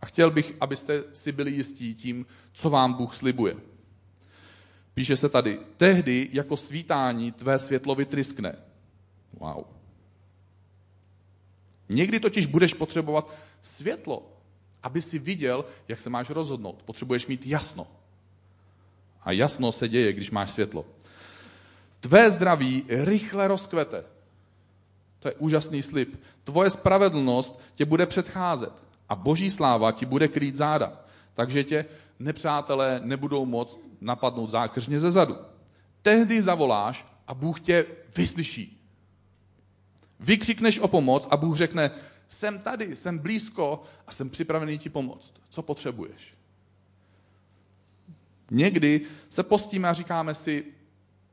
A 0.00 0.06
chtěl 0.06 0.30
bych, 0.30 0.52
abyste 0.60 1.04
si 1.12 1.32
byli 1.32 1.50
jistí 1.50 1.94
tím, 1.94 2.26
co 2.52 2.70
vám 2.70 2.92
Bůh 2.92 3.14
slibuje. 3.14 3.56
Píše 4.94 5.16
se 5.16 5.28
tady, 5.28 5.58
tehdy 5.76 6.28
jako 6.32 6.56
svítání 6.56 7.32
tvé 7.32 7.58
světlo 7.58 7.94
vytryskne. 7.94 8.56
Wow. 9.32 9.64
Někdy 11.88 12.20
totiž 12.20 12.46
budeš 12.46 12.74
potřebovat 12.74 13.34
světlo, 13.62 14.36
aby 14.82 15.02
si 15.02 15.18
viděl, 15.18 15.64
jak 15.88 16.00
se 16.00 16.10
máš 16.10 16.30
rozhodnout. 16.30 16.82
Potřebuješ 16.82 17.26
mít 17.26 17.46
jasno. 17.46 17.86
A 19.22 19.32
jasno 19.32 19.72
se 19.72 19.88
děje, 19.88 20.12
když 20.12 20.30
máš 20.30 20.50
světlo. 20.50 20.84
Tvé 22.00 22.30
zdraví 22.30 22.84
rychle 22.88 23.48
rozkvete. 23.48 24.04
To 25.18 25.28
je 25.28 25.34
úžasný 25.34 25.82
slib. 25.82 26.20
Tvoje 26.44 26.70
spravedlnost 26.70 27.60
tě 27.74 27.84
bude 27.84 28.06
předcházet 28.06 28.89
a 29.10 29.14
boží 29.14 29.50
sláva 29.50 29.92
ti 29.92 30.06
bude 30.06 30.28
krýt 30.28 30.56
záda. 30.56 31.04
Takže 31.34 31.64
tě 31.64 31.84
nepřátelé 32.18 33.00
nebudou 33.04 33.46
moct 33.46 33.78
napadnout 34.00 34.50
zákeřně 34.50 35.00
ze 35.00 35.10
zadu. 35.10 35.36
Tehdy 36.02 36.42
zavoláš 36.42 37.06
a 37.26 37.34
Bůh 37.34 37.60
tě 37.60 37.86
vyslyší. 38.16 38.80
Vykřikneš 40.20 40.78
o 40.78 40.88
pomoc 40.88 41.28
a 41.30 41.36
Bůh 41.36 41.56
řekne, 41.56 41.90
jsem 42.28 42.58
tady, 42.58 42.96
jsem 42.96 43.18
blízko 43.18 43.82
a 44.06 44.12
jsem 44.12 44.30
připravený 44.30 44.78
ti 44.78 44.88
pomoct. 44.88 45.34
Co 45.48 45.62
potřebuješ? 45.62 46.34
Někdy 48.50 49.00
se 49.28 49.42
postíme 49.42 49.88
a 49.88 49.92
říkáme 49.92 50.34
si, 50.34 50.64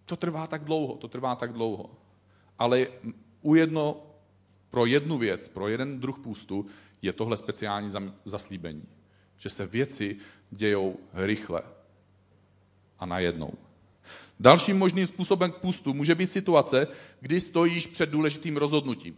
to 0.06 0.16
trvá 0.16 0.48
tak 0.48 0.64
dlouho, 0.64 0.98
to 0.98 1.08
trvá 1.08 1.36
tak 1.36 1.54
dlouho. 1.54 1.90
Ale 2.60 2.88
u 3.42 3.56
jedno, 3.56 4.07
pro 4.78 4.86
jednu 4.86 5.18
věc, 5.18 5.48
pro 5.48 5.68
jeden 5.68 6.00
druh 6.00 6.20
půstu, 6.20 6.66
je 7.02 7.14
tohle 7.14 7.38
speciální 7.38 7.92
zaslíbení. 8.24 8.84
Že 9.38 9.50
se 9.50 9.66
věci 9.66 10.16
dějou 10.52 10.96
rychle 11.14 11.62
a 13.00 13.06
najednou. 13.06 13.54
Dalším 14.40 14.78
možným 14.78 15.08
způsobem 15.08 15.52
k 15.52 15.56
půstu 15.56 15.94
může 15.94 16.16
být 16.16 16.32
situace, 16.32 16.88
kdy 17.20 17.42
stojíš 17.42 17.88
před 17.88 18.10
důležitým 18.10 18.58
rozhodnutím. 18.58 19.16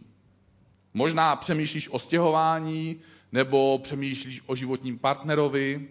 Možná 0.94 1.36
přemýšlíš 1.36 1.88
o 1.88 1.98
stěhování, 1.98 3.00
nebo 3.32 3.78
přemýšlíš 3.78 4.42
o 4.46 4.56
životním 4.56 4.98
partnerovi. 4.98 5.88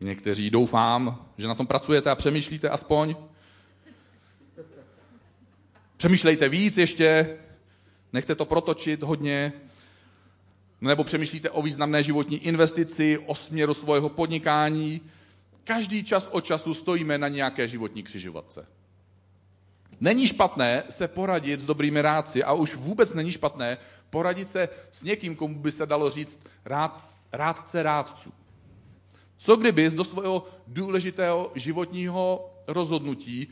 Někteří 0.00 0.50
doufám, 0.50 1.26
že 1.38 1.48
na 1.48 1.54
tom 1.54 1.66
pracujete 1.66 2.10
a 2.10 2.14
přemýšlíte 2.14 2.68
aspoň. 2.68 3.16
Přemýšlejte 5.96 6.48
víc 6.48 6.76
ještě, 6.76 7.38
nechte 8.12 8.34
to 8.34 8.44
protočit 8.44 9.02
hodně, 9.02 9.52
nebo 10.80 11.04
přemýšlíte 11.04 11.50
o 11.50 11.62
významné 11.62 12.02
životní 12.02 12.36
investici, 12.36 13.18
o 13.18 13.34
směru 13.34 13.74
svého 13.74 14.08
podnikání. 14.08 15.00
Každý 15.64 16.04
čas 16.04 16.28
od 16.32 16.44
času 16.44 16.74
stojíme 16.74 17.18
na 17.18 17.28
nějaké 17.28 17.68
životní 17.68 18.02
křižovatce. 18.02 18.66
Není 20.00 20.26
špatné 20.26 20.82
se 20.90 21.08
poradit 21.08 21.60
s 21.60 21.64
dobrými 21.64 22.02
rádci 22.02 22.44
a 22.44 22.52
už 22.52 22.74
vůbec 22.74 23.14
není 23.14 23.32
špatné 23.32 23.78
poradit 24.10 24.50
se 24.50 24.68
s 24.90 25.02
někým, 25.02 25.36
komu 25.36 25.54
by 25.54 25.72
se 25.72 25.86
dalo 25.86 26.10
říct 26.10 26.40
rád, 26.64 27.14
rádce 27.32 27.82
rádců. 27.82 28.32
Co 29.36 29.56
kdybys 29.56 29.94
do 29.94 30.04
svého 30.04 30.46
důležitého 30.66 31.50
životního 31.54 32.50
rozhodnutí 32.66 33.48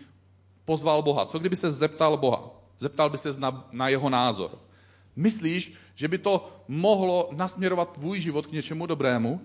pozval 0.64 1.02
Boha? 1.02 1.26
Co 1.26 1.38
kdyby 1.38 1.56
se 1.56 1.72
zeptal 1.72 2.16
Boha? 2.16 2.59
Zeptal 2.80 3.10
by 3.10 3.18
se 3.18 3.40
na, 3.40 3.68
na 3.72 3.88
jeho 3.88 4.08
názor. 4.10 4.58
Myslíš, 5.16 5.72
že 5.94 6.08
by 6.08 6.18
to 6.18 6.64
mohlo 6.68 7.28
nasměrovat 7.36 7.92
tvůj 7.92 8.20
život 8.20 8.46
k 8.46 8.52
něčemu 8.52 8.86
dobrému? 8.86 9.40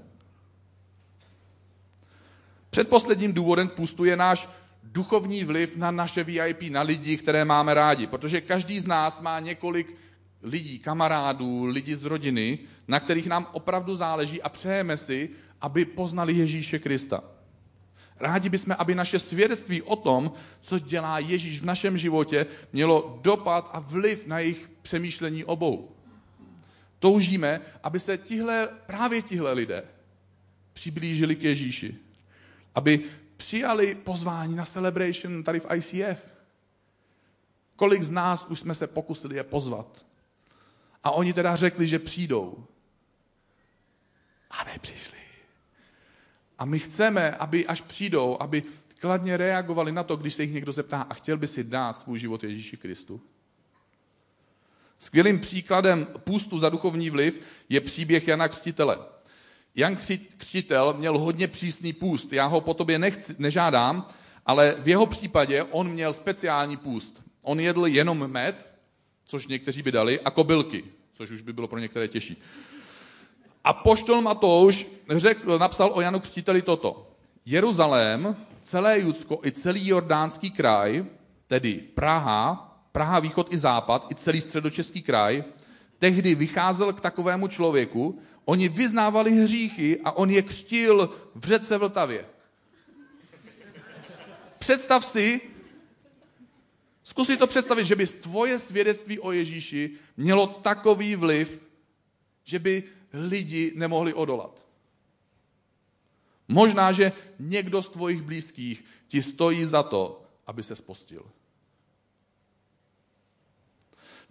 Předposledním 2.69 3.33
důvodem 3.33 3.67
k 3.67 3.73
půstu 3.73 4.05
je 4.05 4.15
náš 4.15 4.49
duchovní 4.83 5.43
vliv 5.43 5.75
na 5.75 5.91
naše 5.91 6.23
VIP, 6.23 6.61
na 6.69 6.81
lidi, 6.81 7.17
které 7.17 7.45
máme 7.45 7.73
rádi. 7.73 8.07
Protože 8.07 8.41
každý 8.41 8.79
z 8.79 8.87
nás 8.87 9.21
má 9.21 9.39
několik 9.39 9.95
lidí, 10.43 10.79
kamarádů, 10.79 11.65
lidí 11.65 11.95
z 11.95 12.03
rodiny, 12.03 12.59
na 12.87 12.99
kterých 12.99 13.27
nám 13.27 13.47
opravdu 13.51 13.95
záleží 13.95 14.41
a 14.41 14.49
přejeme 14.49 14.97
si, 14.97 15.29
aby 15.61 15.85
poznali 15.85 16.33
Ježíše 16.33 16.79
Krista. 16.79 17.23
Rádi 18.19 18.49
bychom, 18.49 18.75
aby 18.79 18.95
naše 18.95 19.19
svědectví 19.19 19.81
o 19.81 19.95
tom, 19.95 20.31
co 20.61 20.79
dělá 20.79 21.19
Ježíš 21.19 21.61
v 21.61 21.65
našem 21.65 21.97
životě, 21.97 22.45
mělo 22.73 23.19
dopad 23.21 23.69
a 23.73 23.79
vliv 23.79 24.27
na 24.27 24.39
jejich 24.39 24.69
přemýšlení 24.81 25.45
obou. 25.45 25.95
Toužíme, 26.99 27.61
aby 27.83 27.99
se 27.99 28.17
tihle, 28.17 28.69
právě 28.85 29.21
tihle 29.21 29.53
lidé 29.53 29.83
přiblížili 30.75 31.35
k 31.35 31.43
Ježíši. 31.43 31.97
Aby 32.75 33.03
přijali 33.37 33.95
pozvání 33.95 34.55
na 34.55 34.65
celebration 34.65 35.43
tady 35.43 35.59
v 35.59 35.67
ICF. 35.75 36.27
Kolik 37.75 38.03
z 38.03 38.09
nás 38.09 38.45
už 38.49 38.59
jsme 38.59 38.75
se 38.75 38.87
pokusili 38.87 39.35
je 39.35 39.43
pozvat. 39.43 40.05
A 41.03 41.11
oni 41.11 41.33
teda 41.33 41.55
řekli, 41.55 41.87
že 41.87 41.99
přijdou. 41.99 42.67
A 44.51 44.63
nepřišli. 44.63 45.14
A 46.59 46.65
my 46.65 46.79
chceme, 46.79 47.31
aby 47.31 47.67
až 47.67 47.81
přijdou, 47.81 48.37
aby 48.39 48.63
kladně 48.99 49.37
reagovali 49.37 49.91
na 49.91 50.03
to, 50.03 50.15
když 50.15 50.33
se 50.33 50.43
jich 50.43 50.53
někdo 50.53 50.71
zeptá 50.71 51.01
a 51.01 51.13
chtěl 51.13 51.37
by 51.37 51.47
si 51.47 51.63
dát 51.63 51.97
svůj 51.97 52.19
život 52.19 52.43
Ježíši 52.43 52.77
Kristu. 52.77 53.21
Skvělým 54.99 55.39
příkladem 55.39 56.07
půstu 56.19 56.59
za 56.59 56.69
duchovní 56.69 57.09
vliv 57.09 57.41
je 57.69 57.81
příběh 57.81 58.27
Jana 58.27 58.47
Křtitele. 58.47 58.97
Jan 59.75 59.97
Křtitel 60.37 60.93
měl 60.97 61.17
hodně 61.17 61.47
přísný 61.47 61.93
půst. 61.93 62.33
Já 62.33 62.45
ho 62.45 62.61
po 62.61 62.73
tobě 62.73 62.99
nechci, 62.99 63.35
nežádám, 63.37 64.07
ale 64.45 64.75
v 64.79 64.87
jeho 64.87 65.05
případě 65.05 65.63
on 65.63 65.89
měl 65.89 66.13
speciální 66.13 66.77
půst. 66.77 67.23
On 67.41 67.59
jedl 67.59 67.85
jenom 67.85 68.31
med, 68.31 68.69
což 69.25 69.47
někteří 69.47 69.81
by 69.81 69.91
dali, 69.91 70.19
a 70.19 70.29
kobylky, 70.29 70.83
což 71.13 71.31
už 71.31 71.41
by 71.41 71.53
bylo 71.53 71.67
pro 71.67 71.79
některé 71.79 72.07
těžší. 72.07 72.37
A 73.65 73.73
poštol 73.73 74.21
Matouš 74.21 74.85
řekl, 75.09 75.59
napsal 75.59 75.91
o 75.93 76.01
Janu 76.01 76.19
Křtiteli 76.19 76.61
toto. 76.61 77.11
Jeruzalém, 77.45 78.35
celé 78.63 78.99
Judsko 78.99 79.39
i 79.45 79.51
celý 79.51 79.87
jordánský 79.87 80.51
kraj, 80.51 81.05
tedy 81.47 81.73
Praha, 81.73 82.71
Praha 82.91 83.19
východ 83.19 83.53
i 83.53 83.57
západ, 83.57 84.11
i 84.11 84.15
celý 84.15 84.41
středočeský 84.41 85.01
kraj, 85.01 85.43
tehdy 85.99 86.35
vycházel 86.35 86.93
k 86.93 87.01
takovému 87.01 87.47
člověku, 87.47 88.19
oni 88.45 88.69
vyznávali 88.69 89.31
hříchy 89.31 89.99
a 90.03 90.11
on 90.11 90.29
je 90.29 90.41
křtil 90.41 91.09
v 91.35 91.45
řece 91.45 91.77
Vltavě. 91.77 92.25
Představ 94.59 95.05
si, 95.05 95.41
zkus 97.03 97.27
si 97.27 97.37
to 97.37 97.47
představit, 97.47 97.85
že 97.85 97.95
by 97.95 98.07
tvoje 98.07 98.59
svědectví 98.59 99.19
o 99.19 99.31
Ježíši 99.31 99.91
mělo 100.17 100.47
takový 100.47 101.15
vliv, 101.15 101.61
že 102.43 102.59
by 102.59 102.83
lidi 103.15 103.73
nemohli 103.75 104.13
odolat. 104.13 104.65
Možná, 106.47 106.91
že 106.91 107.11
někdo 107.39 107.81
z 107.81 107.89
tvojich 107.89 108.21
blízkých 108.21 108.85
ti 109.07 109.21
stojí 109.21 109.65
za 109.65 109.83
to, 109.83 110.21
aby 110.47 110.63
se 110.63 110.75
spostil. 110.75 111.25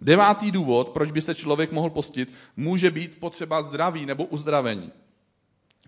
Devátý 0.01 0.51
důvod, 0.51 0.89
proč 0.89 1.11
by 1.11 1.21
se 1.21 1.35
člověk 1.35 1.71
mohl 1.71 1.89
postit, 1.89 2.33
může 2.55 2.91
být 2.91 3.19
potřeba 3.19 3.61
zdraví 3.61 4.05
nebo 4.05 4.25
uzdravení. 4.25 4.91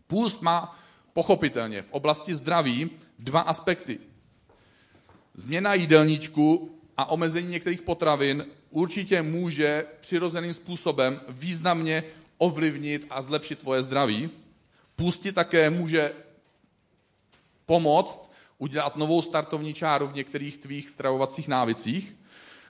Půst 0.07 0.41
má 0.41 0.79
pochopitelně 1.13 1.81
v 1.81 1.91
oblasti 1.91 2.35
zdraví 2.35 2.89
dva 3.19 3.41
aspekty. 3.41 3.99
Změna 5.33 5.73
jídelníčku 5.73 6.71
a 6.97 7.05
omezení 7.05 7.47
některých 7.47 7.81
potravin 7.81 8.45
určitě 8.69 9.21
může 9.21 9.85
přirozeným 10.01 10.53
způsobem 10.53 11.21
významně 11.29 12.03
ovlivnit 12.37 13.07
a 13.09 13.21
zlepšit 13.21 13.59
tvoje 13.59 13.83
zdraví. 13.83 14.29
Půsti 14.95 15.31
také 15.31 15.69
může 15.69 16.13
pomoct 17.65 18.31
udělat 18.57 18.95
novou 18.95 19.21
startovní 19.21 19.73
čáru 19.73 20.07
v 20.07 20.15
některých 20.15 20.57
tvých 20.57 20.89
stravovacích 20.89 21.47
návicích 21.47 22.17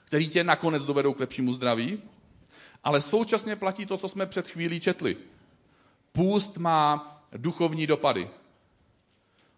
který 0.08 0.28
tě 0.28 0.44
nakonec 0.44 0.84
dovedou 0.84 1.12
k 1.12 1.20
lepšímu 1.20 1.52
zdraví, 1.52 2.02
ale 2.84 3.00
současně 3.00 3.56
platí 3.56 3.86
to, 3.86 3.98
co 3.98 4.08
jsme 4.08 4.26
před 4.26 4.48
chvílí 4.48 4.80
četli. 4.80 5.16
Půst 6.12 6.56
má 6.56 7.16
duchovní 7.36 7.86
dopady. 7.86 8.30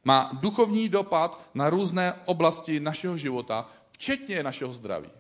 Má 0.05 0.31
duchovní 0.33 0.89
dopad 0.89 1.51
na 1.55 1.71
různé 1.71 2.15
oblasti 2.25 2.81
našeho 2.81 3.17
života, 3.17 3.71
včetně 3.91 4.43
našeho 4.43 4.73
zdraví. 4.73 5.11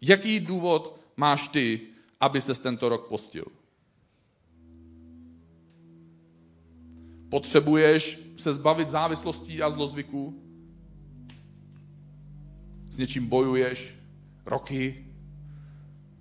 Jaký 0.00 0.40
důvod 0.40 1.00
máš 1.16 1.48
ty, 1.48 1.80
aby 2.20 2.40
se 2.40 2.62
tento 2.62 2.88
rok 2.88 3.08
postil? 3.08 3.44
Potřebuješ 7.28 8.18
se 8.36 8.54
zbavit 8.54 8.88
závislostí 8.88 9.62
a 9.62 9.70
zlozvyků? 9.70 10.50
s 12.90 12.98
něčím 12.98 13.26
bojuješ 13.26 13.94
roky, 14.46 15.04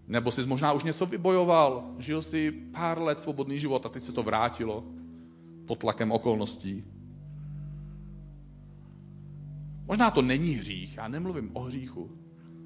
nebo 0.08 0.32
jsi 0.32 0.46
možná 0.46 0.74
už 0.74 0.84
něco 0.84 1.06
vybojoval, 1.06 1.96
žil 2.00 2.22
si 2.22 2.52
pár 2.52 3.02
let 3.02 3.20
svobodný 3.20 3.60
život 3.60 3.86
a 3.86 3.90
teď 3.90 4.04
se 4.04 4.12
to 4.12 4.24
vrátilo 4.24 4.84
pod 5.66 5.80
tlakem 5.80 6.12
okolností. 6.12 6.84
Možná 9.86 10.12
to 10.12 10.22
není 10.22 10.54
hřích, 10.54 10.98
já 10.98 11.08
nemluvím 11.08 11.50
o 11.54 11.60
hříchu, 11.60 12.19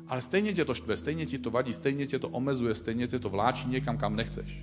ale 0.07 0.21
stejně 0.21 0.53
tě 0.53 0.65
to 0.65 0.73
štve, 0.73 0.97
stejně 0.97 1.25
ti 1.25 1.37
to 1.37 1.51
vadí, 1.51 1.73
stejně 1.73 2.07
tě 2.07 2.19
to 2.19 2.29
omezuje, 2.29 2.75
stejně 2.75 3.07
tě 3.07 3.19
to 3.19 3.29
vláčí 3.29 3.67
někam, 3.67 3.97
kam 3.97 4.15
nechceš. 4.15 4.61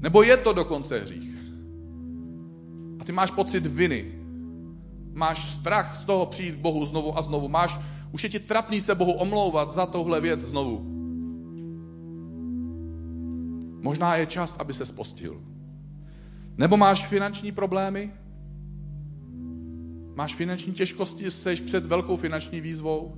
Nebo 0.00 0.22
je 0.22 0.36
to 0.36 0.52
dokonce 0.52 0.98
hřích. 0.98 1.36
A 3.00 3.04
ty 3.04 3.12
máš 3.12 3.30
pocit 3.30 3.66
viny, 3.66 4.22
Máš 5.12 5.54
strach 5.54 6.02
z 6.02 6.04
toho 6.04 6.26
přijít 6.26 6.54
k 6.54 6.58
Bohu 6.58 6.86
znovu 6.86 7.18
a 7.18 7.22
znovu. 7.22 7.48
Máš, 7.48 7.78
už 8.12 8.24
je 8.24 8.30
ti 8.30 8.40
trapný 8.40 8.80
se 8.80 8.94
Bohu 8.94 9.12
omlouvat 9.12 9.70
za 9.70 9.86
tohle 9.86 10.20
věc 10.20 10.40
znovu. 10.40 10.88
Možná 13.82 14.16
je 14.16 14.26
čas, 14.26 14.56
aby 14.58 14.74
se 14.74 14.86
spostil. 14.86 15.40
Nebo 16.56 16.76
máš 16.76 17.06
finanční 17.06 17.52
problémy? 17.52 18.12
Máš 20.14 20.34
finanční 20.34 20.72
těžkosti, 20.72 21.30
jsi 21.30 21.56
před 21.56 21.86
velkou 21.86 22.16
finanční 22.16 22.60
výzvou? 22.60 23.16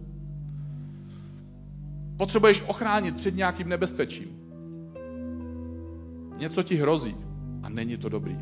Potřebuješ 2.16 2.62
ochránit 2.66 3.16
před 3.16 3.36
nějakým 3.36 3.68
nebezpečím. 3.68 4.28
Něco 6.38 6.62
ti 6.62 6.74
hrozí 6.74 7.16
a 7.62 7.68
není 7.68 7.96
to 7.96 8.08
dobrý. 8.08 8.38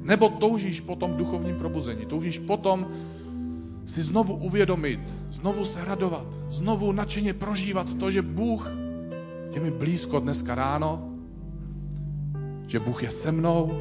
Nebo 0.00 0.28
toužíš 0.28 0.80
po 0.80 0.96
tom 0.96 1.16
duchovním 1.16 1.56
probuzení, 1.56 2.06
toužíš 2.06 2.38
potom 2.38 2.86
si 3.86 4.00
znovu 4.00 4.34
uvědomit, 4.34 5.00
znovu 5.30 5.64
se 5.64 5.84
radovat, 5.84 6.26
znovu 6.48 6.92
nadšeně 6.92 7.34
prožívat 7.34 7.94
to, 7.94 8.10
že 8.10 8.22
Bůh 8.22 8.72
je 9.54 9.60
mi 9.60 9.70
blízko 9.70 10.20
dneska 10.20 10.54
ráno, 10.54 11.12
že 12.66 12.80
Bůh 12.80 13.02
je 13.02 13.10
se 13.10 13.32
mnou, 13.32 13.72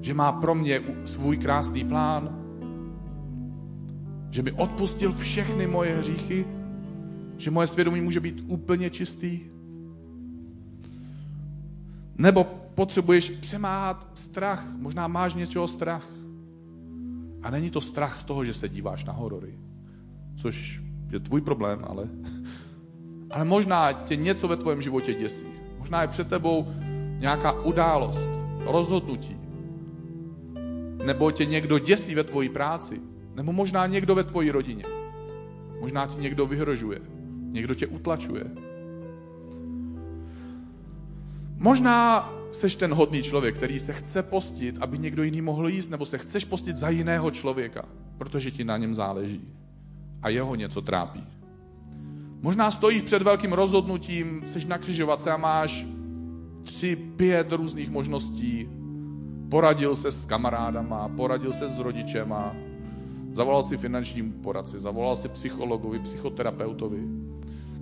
že 0.00 0.14
má 0.14 0.32
pro 0.32 0.54
mě 0.54 0.80
svůj 1.04 1.36
krásný 1.36 1.84
plán, 1.84 2.37
že 4.30 4.42
mi 4.42 4.52
odpustil 4.52 5.12
všechny 5.12 5.66
moje 5.66 5.96
hříchy, 5.96 6.46
že 7.36 7.50
moje 7.50 7.66
svědomí 7.66 8.00
může 8.00 8.20
být 8.20 8.44
úplně 8.46 8.90
čistý. 8.90 9.40
Nebo 12.18 12.44
potřebuješ 12.74 13.30
přemáhat 13.30 14.10
strach. 14.14 14.66
Možná 14.78 15.08
máš 15.08 15.34
něčeho 15.34 15.68
strach. 15.68 16.08
A 17.42 17.50
není 17.50 17.70
to 17.70 17.80
strach 17.80 18.20
z 18.20 18.24
toho, 18.24 18.44
že 18.44 18.54
se 18.54 18.68
díváš 18.68 19.04
na 19.04 19.12
horory. 19.12 19.54
Což 20.36 20.82
je 21.10 21.20
tvůj 21.20 21.40
problém, 21.40 21.84
ale... 21.88 22.08
Ale 23.30 23.44
možná 23.44 23.92
tě 23.92 24.16
něco 24.16 24.48
ve 24.48 24.56
tvém 24.56 24.82
životě 24.82 25.14
děsí. 25.14 25.46
Možná 25.78 26.02
je 26.02 26.08
před 26.08 26.28
tebou 26.28 26.66
nějaká 27.18 27.52
událost, 27.52 28.28
rozhodnutí. 28.64 29.36
Nebo 31.04 31.30
tě 31.30 31.44
někdo 31.44 31.78
děsí 31.78 32.14
ve 32.14 32.24
tvojí 32.24 32.48
práci. 32.48 33.00
Nebo 33.38 33.52
možná 33.52 33.86
někdo 33.86 34.14
ve 34.14 34.24
tvojí 34.24 34.50
rodině. 34.50 34.84
Možná 35.80 36.06
ti 36.06 36.20
někdo 36.20 36.46
vyhrožuje. 36.46 36.98
Někdo 37.50 37.74
tě 37.74 37.86
utlačuje. 37.86 38.44
Možná 41.56 42.30
seš 42.52 42.74
ten 42.74 42.94
hodný 42.94 43.22
člověk, 43.22 43.54
který 43.54 43.78
se 43.78 43.92
chce 43.92 44.22
postit, 44.22 44.78
aby 44.80 44.98
někdo 44.98 45.22
jiný 45.22 45.40
mohl 45.40 45.68
jíst, 45.68 45.88
nebo 45.88 46.06
se 46.06 46.18
chceš 46.18 46.44
postit 46.44 46.76
za 46.76 46.88
jiného 46.88 47.30
člověka, 47.30 47.84
protože 48.18 48.50
ti 48.50 48.64
na 48.64 48.76
něm 48.76 48.94
záleží 48.94 49.48
a 50.22 50.28
jeho 50.28 50.54
něco 50.54 50.82
trápí. 50.82 51.24
Možná 52.42 52.70
stojíš 52.70 53.02
před 53.02 53.22
velkým 53.22 53.52
rozhodnutím, 53.52 54.42
jsi 54.46 54.66
na 54.66 54.78
křižovatce 54.78 55.30
a 55.30 55.36
máš 55.36 55.86
tři, 56.64 56.96
pět 56.96 57.52
různých 57.52 57.90
možností. 57.90 58.68
Poradil 59.48 59.96
se 59.96 60.12
s 60.12 60.24
kamarádama, 60.24 61.08
poradil 61.08 61.52
se 61.52 61.68
s 61.68 61.78
rodičema, 61.78 62.56
Zavolal 63.32 63.62
si 63.62 63.76
finančnímu 63.76 64.32
poradci, 64.32 64.78
zavolal 64.78 65.16
si 65.16 65.28
psychologovi, 65.28 65.98
psychoterapeutovi. 65.98 67.02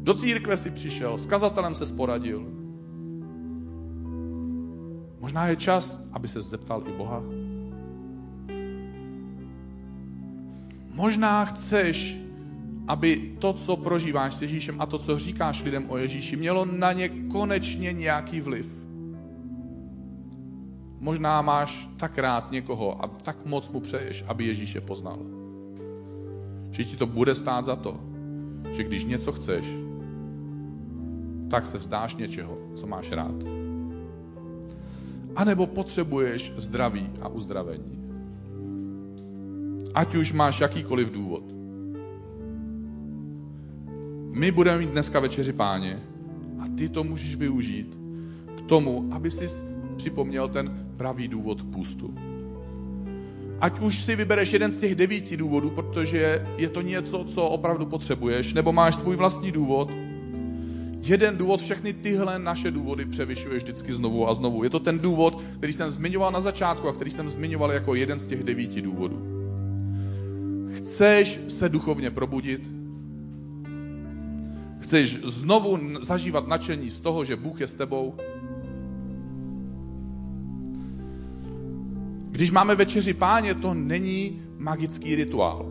Do 0.06 0.14
církve 0.14 0.56
si 0.56 0.70
přišel, 0.70 1.18
s 1.18 1.26
kazatelem 1.26 1.74
se 1.74 1.86
sporadil. 1.86 2.46
Možná 5.20 5.46
je 5.46 5.56
čas, 5.56 6.00
aby 6.12 6.28
se 6.28 6.40
zeptal 6.40 6.82
i 6.86 6.92
Boha. 6.92 7.22
Možná 10.94 11.44
chceš, 11.44 12.16
aby 12.88 13.36
to, 13.38 13.52
co 13.52 13.76
prožíváš 13.76 14.34
s 14.34 14.42
Ježíšem 14.42 14.80
a 14.80 14.86
to, 14.86 14.98
co 14.98 15.18
říkáš 15.18 15.62
lidem 15.62 15.84
o 15.88 15.96
Ježíši, 15.96 16.36
mělo 16.36 16.64
na 16.64 16.92
ně 16.92 17.08
konečně 17.08 17.92
nějaký 17.92 18.40
vliv. 18.40 18.66
Možná 21.00 21.42
máš 21.42 21.88
tak 21.96 22.18
rád 22.18 22.50
někoho 22.50 23.04
a 23.04 23.08
tak 23.08 23.46
moc 23.46 23.68
mu 23.68 23.80
přeješ, 23.80 24.24
aby 24.26 24.44
Ježíše 24.44 24.80
poznal. 24.80 25.35
Že 26.70 26.84
ti 26.84 26.96
to 26.96 27.06
bude 27.06 27.34
stát 27.34 27.64
za 27.64 27.76
to, 27.76 28.00
že 28.72 28.84
když 28.84 29.04
něco 29.04 29.32
chceš, 29.32 29.66
tak 31.50 31.66
se 31.66 31.78
vzdáš 31.78 32.16
něčeho, 32.16 32.58
co 32.74 32.86
máš 32.86 33.12
rád. 33.12 33.34
A 35.36 35.44
nebo 35.44 35.66
potřebuješ 35.66 36.52
zdraví 36.56 37.10
a 37.22 37.28
uzdravení. 37.28 37.98
Ať 39.94 40.14
už 40.14 40.32
máš 40.32 40.60
jakýkoliv 40.60 41.12
důvod. 41.12 41.42
My 44.32 44.50
budeme 44.50 44.78
mít 44.78 44.90
dneska 44.90 45.20
večeři 45.20 45.52
páně 45.52 46.02
a 46.58 46.64
ty 46.76 46.88
to 46.88 47.04
můžeš 47.04 47.36
využít 47.36 47.98
k 48.56 48.60
tomu, 48.60 49.08
aby 49.10 49.30
si 49.30 49.46
připomněl 49.96 50.48
ten 50.48 50.86
pravý 50.96 51.28
důvod 51.28 51.62
k 51.62 51.72
půstu. 51.72 52.14
Ať 53.60 53.80
už 53.80 54.04
si 54.04 54.16
vybereš 54.16 54.52
jeden 54.52 54.70
z 54.70 54.76
těch 54.76 54.94
devíti 54.94 55.36
důvodů, 55.36 55.70
protože 55.70 56.46
je 56.58 56.68
to 56.68 56.80
něco, 56.80 57.24
co 57.24 57.42
opravdu 57.42 57.86
potřebuješ, 57.86 58.52
nebo 58.52 58.72
máš 58.72 58.96
svůj 58.96 59.16
vlastní 59.16 59.52
důvod, 59.52 59.90
jeden 61.06 61.36
důvod, 61.36 61.60
všechny 61.60 61.92
tyhle 61.92 62.38
naše 62.38 62.70
důvody 62.70 63.04
převyšuje 63.06 63.56
vždycky 63.56 63.92
znovu 63.92 64.28
a 64.28 64.34
znovu. 64.34 64.64
Je 64.64 64.70
to 64.70 64.80
ten 64.80 64.98
důvod, 64.98 65.42
který 65.58 65.72
jsem 65.72 65.90
zmiňoval 65.90 66.32
na 66.32 66.40
začátku 66.40 66.88
a 66.88 66.92
který 66.92 67.10
jsem 67.10 67.28
zmiňoval 67.28 67.72
jako 67.72 67.94
jeden 67.94 68.18
z 68.18 68.26
těch 68.26 68.44
devíti 68.44 68.82
důvodů. 68.82 69.22
Chceš 70.76 71.40
se 71.48 71.68
duchovně 71.68 72.10
probudit? 72.10 72.70
Chceš 74.80 75.16
znovu 75.24 75.78
zažívat 76.00 76.48
nadšení 76.48 76.90
z 76.90 77.00
toho, 77.00 77.24
že 77.24 77.36
Bůh 77.36 77.60
je 77.60 77.66
s 77.66 77.74
tebou? 77.74 78.14
Když 82.36 82.50
máme 82.50 82.74
večeři 82.74 83.14
páně, 83.14 83.54
to 83.54 83.74
není 83.74 84.42
magický 84.58 85.14
rituál. 85.14 85.66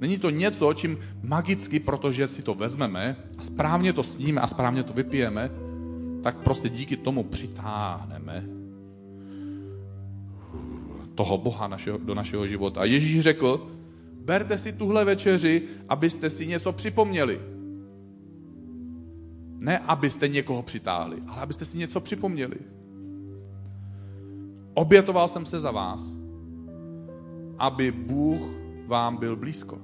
Není 0.00 0.18
to 0.18 0.30
něco, 0.30 0.74
čím 0.74 0.98
magicky, 1.22 1.80
protože 1.80 2.28
si 2.28 2.42
to 2.42 2.54
vezmeme 2.54 3.16
a 3.38 3.42
správně 3.42 3.92
to 3.92 4.02
sníme 4.02 4.40
a 4.40 4.46
správně 4.46 4.82
to 4.82 4.92
vypijeme, 4.92 5.50
tak 6.22 6.38
prostě 6.38 6.68
díky 6.68 6.96
tomu 6.96 7.24
přitáhneme 7.24 8.46
toho 11.14 11.38
Boha 11.38 11.68
našeho, 11.68 11.98
do 11.98 12.14
našeho 12.14 12.46
života. 12.46 12.80
A 12.80 12.84
Ježíš 12.84 13.20
řekl, 13.20 13.70
berte 14.24 14.58
si 14.58 14.72
tuhle 14.72 15.04
večeři, 15.04 15.62
abyste 15.88 16.30
si 16.30 16.46
něco 16.46 16.72
připomněli. 16.72 17.40
Ne, 19.58 19.78
abyste 19.78 20.28
někoho 20.28 20.62
přitáhli, 20.62 21.22
ale 21.26 21.42
abyste 21.42 21.64
si 21.64 21.78
něco 21.78 22.00
připomněli. 22.00 22.79
Obětoval 24.74 25.28
jsem 25.28 25.46
se 25.46 25.60
za 25.60 25.70
vás, 25.70 26.04
aby 27.58 27.92
Bůh 27.92 28.42
vám 28.86 29.16
byl 29.16 29.36
blízko. 29.36 29.78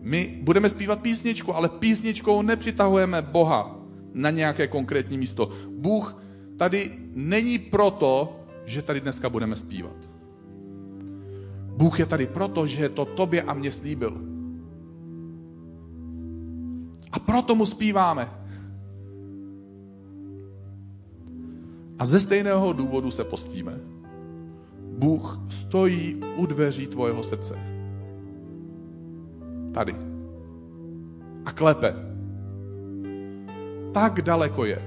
My 0.00 0.38
budeme 0.42 0.70
zpívat 0.70 1.00
písničku, 1.00 1.54
ale 1.56 1.68
písničkou 1.68 2.42
nepřitahujeme 2.42 3.22
Boha 3.22 3.76
na 4.14 4.30
nějaké 4.30 4.68
konkrétní 4.68 5.18
místo. 5.18 5.50
Bůh 5.68 6.22
tady 6.56 6.90
není 7.14 7.58
proto, 7.58 8.36
že 8.64 8.82
tady 8.82 9.00
dneska 9.00 9.28
budeme 9.28 9.56
zpívat. 9.56 9.96
Bůh 11.76 11.98
je 11.98 12.06
tady 12.06 12.26
proto, 12.26 12.66
že 12.66 12.88
to 12.88 13.04
tobě 13.04 13.42
a 13.42 13.54
mně 13.54 13.72
slíbil. 13.72 14.20
A 17.12 17.18
proto 17.18 17.54
mu 17.54 17.66
zpíváme. 17.66 18.43
A 21.98 22.04
ze 22.04 22.20
stejného 22.20 22.72
důvodu 22.72 23.10
se 23.10 23.24
postíme. 23.24 23.80
Bůh 24.98 25.40
stojí 25.48 26.20
u 26.36 26.46
dveří 26.46 26.86
tvojeho 26.86 27.22
srdce. 27.22 27.58
Tady. 29.72 29.96
A 31.44 31.52
klepe. 31.52 31.94
Tak 33.92 34.22
daleko 34.22 34.64
je. 34.64 34.82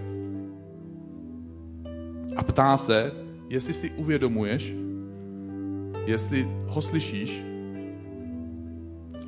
A 2.35 2.43
ptá 2.43 2.77
se, 2.77 3.11
jestli 3.49 3.73
si 3.73 3.91
uvědomuješ, 3.91 4.75
jestli 6.05 6.49
ho 6.67 6.81
slyšíš 6.81 7.43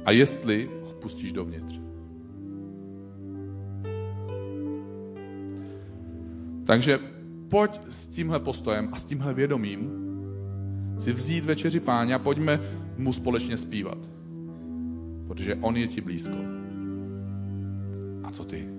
a 0.05 0.11
jestli 0.11 0.69
ho 0.83 0.93
pustíš 0.93 1.33
dovnitř. 1.33 1.79
Takže 6.65 6.99
pojď 7.49 7.79
s 7.89 8.07
tímhle 8.07 8.39
postojem 8.39 8.89
a 8.91 8.99
s 8.99 9.05
tímhle 9.05 9.33
vědomím 9.33 9.91
si 10.99 11.13
vzít 11.13 11.45
večeři 11.45 11.79
páně 11.79 12.15
a 12.15 12.19
pojďme 12.19 12.59
mu 12.97 13.13
společně 13.13 13.57
zpívat. 13.57 13.97
Protože 15.27 15.55
on 15.55 15.77
je 15.77 15.87
ti 15.87 16.01
blízko. 16.01 16.37
A 18.23 18.31
co 18.31 18.43
ty? 18.43 18.78